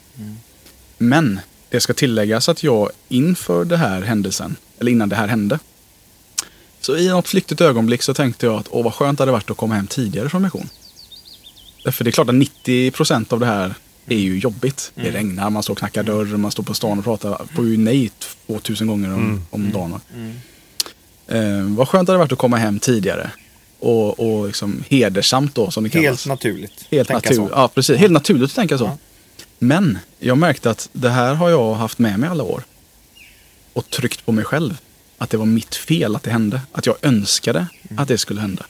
[0.99, 5.59] Men det ska tilläggas att jag inför det här händelsen, eller innan det här hände,
[6.81, 9.51] så i något flyktigt ögonblick så tänkte jag att åh vad skönt det hade varit
[9.51, 10.69] att komma hem tidigare från mission.
[11.85, 13.75] Därför det är klart att 90% av det här
[14.07, 14.93] är ju jobbigt.
[14.95, 17.47] Det regnar, man står och knackar dörr, man står på stan och pratar.
[17.55, 18.11] Får ju nej
[18.47, 20.01] 2000 gånger om, om dagen.
[21.29, 23.31] Eh, vad skönt det hade varit att komma hem tidigare.
[23.79, 26.07] Och, och liksom hedersamt då som det kallas.
[26.07, 26.87] Helt naturligt.
[26.91, 27.49] Helt så.
[27.53, 27.97] Ja, precis.
[27.97, 28.85] Helt naturligt att tänka så.
[28.85, 28.99] Ja.
[29.59, 32.63] Men jag märkte att det här har jag haft med mig alla år.
[33.73, 34.79] Och tryckt på mig själv.
[35.19, 36.61] Att det var mitt fel att det hände.
[36.73, 38.67] Att jag önskade att det skulle hända.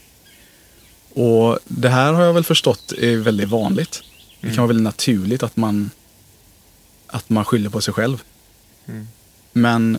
[1.15, 4.03] Och det här har jag väl förstått är väldigt vanligt.
[4.43, 5.91] Det kan vara väldigt naturligt att man,
[7.07, 8.23] att man skyller på sig själv.
[9.53, 9.99] Men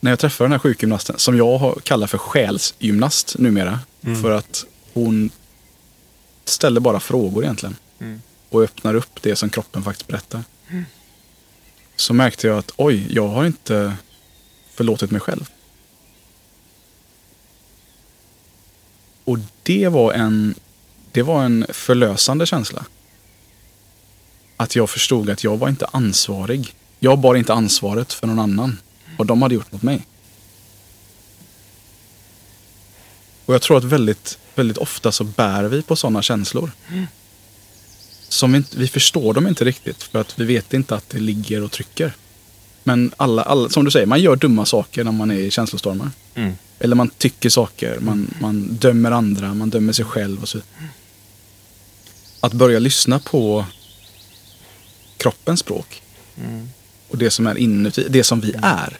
[0.00, 3.80] när jag träffade den här sjukgymnasten, som jag kallar för själsgymnast numera.
[4.22, 5.30] För att hon
[6.44, 7.76] ställer bara frågor egentligen.
[8.48, 10.44] Och öppnar upp det som kroppen faktiskt berättar.
[11.96, 13.96] Så märkte jag att oj, jag har inte
[14.74, 15.50] förlåtit mig själv.
[19.24, 20.54] Och det var en,
[21.12, 22.84] det var en förlösande känsla.
[24.60, 26.74] Att jag förstod att jag var inte ansvarig.
[26.98, 28.78] Jag bar inte ansvaret för någon annan.
[29.16, 30.06] Vad de hade gjort mot mig.
[33.46, 36.70] Och jag tror att väldigt, väldigt ofta så bär vi på sådana känslor.
[38.28, 41.18] Som vi, inte, vi förstår dem inte riktigt för att vi vet inte att det
[41.18, 42.12] ligger och trycker.
[42.84, 46.10] Men alla, alla, som du säger, man gör dumma saker när man är i känslostormar.
[46.34, 46.52] Mm.
[46.78, 50.58] Eller man tycker saker, man, man dömer andra, man dömer sig själv och så.
[52.40, 53.64] Att börja lyssna på
[55.20, 56.02] kroppens språk.
[57.08, 58.98] Och det som är inuti, det som vi är.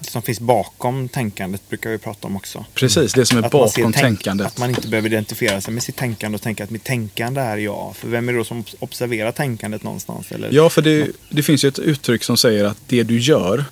[0.00, 2.64] Som finns bakom tänkandet brukar vi prata om också.
[2.74, 4.46] Precis, det som är Att bakom tänk- tänkandet.
[4.46, 7.56] Att man inte behöver identifiera sig med sitt tänkande och tänka att mitt tänkande är
[7.56, 7.96] jag.
[7.96, 10.32] För vem är det då som observerar tänkandet någonstans?
[10.32, 10.52] Eller?
[10.52, 13.64] Ja, för det, det finns ju ett uttryck som säger att det du gör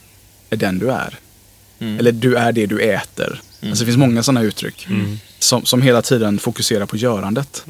[0.51, 1.19] är den du är.
[1.79, 3.43] Eller du är det du äter.
[3.63, 4.89] Alltså det finns många sådana uttryck.
[5.39, 7.65] Som, som hela tiden fokuserar på görandet.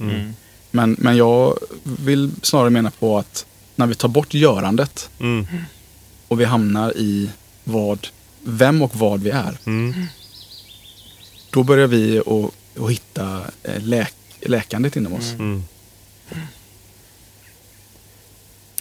[0.70, 3.46] Men, men jag vill snarare mena på att
[3.76, 5.46] när vi tar bort görandet Mm.
[6.28, 7.30] och vi hamnar i
[7.64, 8.08] vad,
[8.42, 9.58] vem och vad vi är.
[9.66, 9.94] Mm.
[11.50, 15.32] Då börjar vi att, att hitta eh, läk, läkandet inom oss.
[15.32, 15.64] Mm.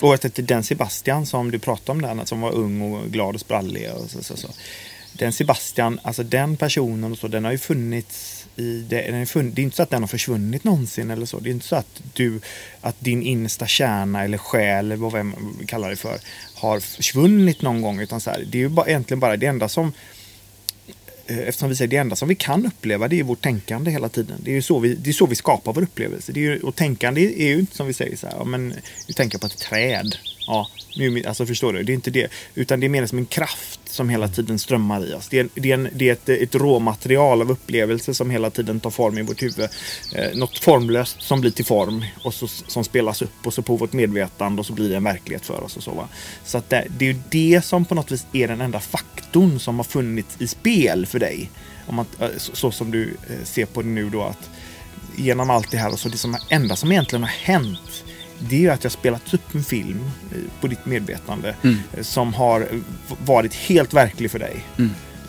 [0.01, 3.11] Och att det är den Sebastian som du pratade om där, som var ung och
[3.11, 3.91] glad och sprallig.
[3.91, 4.47] Och så, så, så.
[5.13, 9.43] Den Sebastian, alltså den personen och så, den har ju funnits i det, den är
[9.43, 11.39] det är inte så att den har försvunnit någonsin eller så.
[11.39, 12.39] Det är inte så att du,
[12.81, 16.19] att din innersta kärna eller själ, eller vad man kallar det för,
[16.55, 17.99] har försvunnit någon gång.
[17.99, 19.93] Utan så här, det är ju bara, egentligen bara det enda som
[21.25, 24.09] eh, Eftersom vi säger det enda som vi kan uppleva det är vårt tänkande hela
[24.09, 24.41] tiden.
[24.43, 26.31] Det är ju så vi, det är så vi skapar vår upplevelse.
[26.31, 28.73] Det är ju, och tänkande är ju inte som vi säger så här, ja, men
[29.07, 30.15] du tänker på ett träd.
[30.47, 30.67] Ja,
[31.27, 31.83] alltså förstår du?
[31.83, 32.31] Det är inte det.
[32.55, 35.27] Utan det är mer som en kraft som hela tiden strömmar i oss.
[35.29, 38.79] Det är, det är, en, det är ett, ett råmaterial av upplevelse som hela tiden
[38.79, 39.69] tar form i vårt huvud.
[40.15, 43.75] Eh, något formlöst som blir till form och så, som spelas upp och så på
[43.75, 45.77] vårt medvetande och så blir det en verklighet för oss.
[45.77, 46.07] och Så, va?
[46.45, 49.59] så att det, det är ju det som på något vis är den enda faktorn
[49.59, 51.49] som har funnits i spel för dig.
[51.87, 54.49] Om man, eh, så, så som du eh, ser på det nu då att
[55.15, 58.03] genom allt det här och så det som enda som egentligen har hänt
[58.39, 62.33] det är ju att jag spelat upp en film eh, på ditt medvetande eh, som
[62.33, 62.67] har
[63.25, 64.65] varit helt verklig för dig.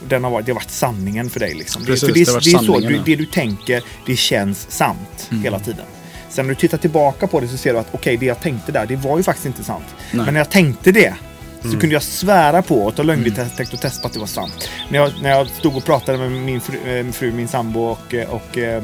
[0.03, 1.55] Och Den har varit, det har varit sanningen för dig.
[1.55, 1.85] Liksom.
[1.85, 5.31] Precis, det, för det, det det är så, du, det du tänker, det känns sant
[5.43, 5.85] hela tiden.
[6.31, 8.73] Sen när du tittar tillbaka på det så ser du att okej, det jag tänkte
[8.73, 9.85] där, det var ju faktiskt inte sant.
[10.13, 10.25] Nej.
[10.25, 11.15] Men när jag tänkte det
[11.63, 14.71] så kunde jag svära på och ta lögndetektor och testa att det var sant.
[14.89, 17.81] När jag, när jag stod och pratade med min fru, eh, min, fru, min sambo
[17.81, 18.83] och, och eh,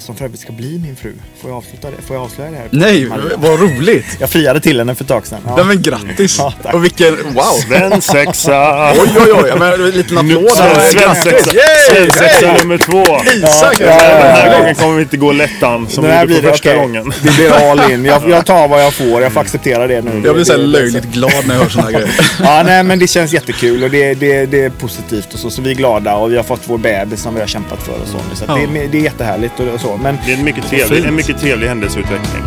[0.00, 1.12] som för övrigt ska bli min fru.
[1.40, 2.02] Får jag, avsluta det?
[2.06, 2.68] Får jag avslöja det här?
[2.70, 3.36] Nej, Maria?
[3.36, 4.06] vad roligt!
[4.20, 5.38] Jag friade till henne för ett tag sedan.
[5.46, 5.56] Ja.
[5.56, 6.38] Nej men grattis!
[6.38, 6.74] Ja, tack.
[6.74, 7.42] och vilken, wow!
[7.68, 8.92] Svensexa!
[8.92, 10.50] Oj oj oj, men en liten applåd.
[10.50, 11.50] Svensexa!
[11.90, 13.04] Svensexa nummer två.
[13.36, 13.76] Isak!
[13.80, 14.58] Ja, ja, Den ja, här ja.
[14.58, 16.80] gången kommer vi inte gå lättan som Den vi här gjorde blir första okej.
[16.80, 17.12] gången.
[17.22, 18.04] Det blir all in.
[18.04, 19.22] Jag, jag tar vad jag får.
[19.22, 20.22] Jag får acceptera det nu.
[20.24, 22.10] Jag blir så här Det- det- löjligt glad när jag hör såna här grejer.
[22.42, 25.50] Ja, nej, men det känns jättekul och det, det, det är positivt och så.
[25.50, 27.92] Så vi är glada och vi har fått vår bebis som vi har kämpat för
[27.92, 28.18] och så.
[28.46, 29.96] Så det, det är jättehärligt och, så.
[29.96, 32.42] Men Det är en mycket trevlig, en mycket trevlig händelseutveckling.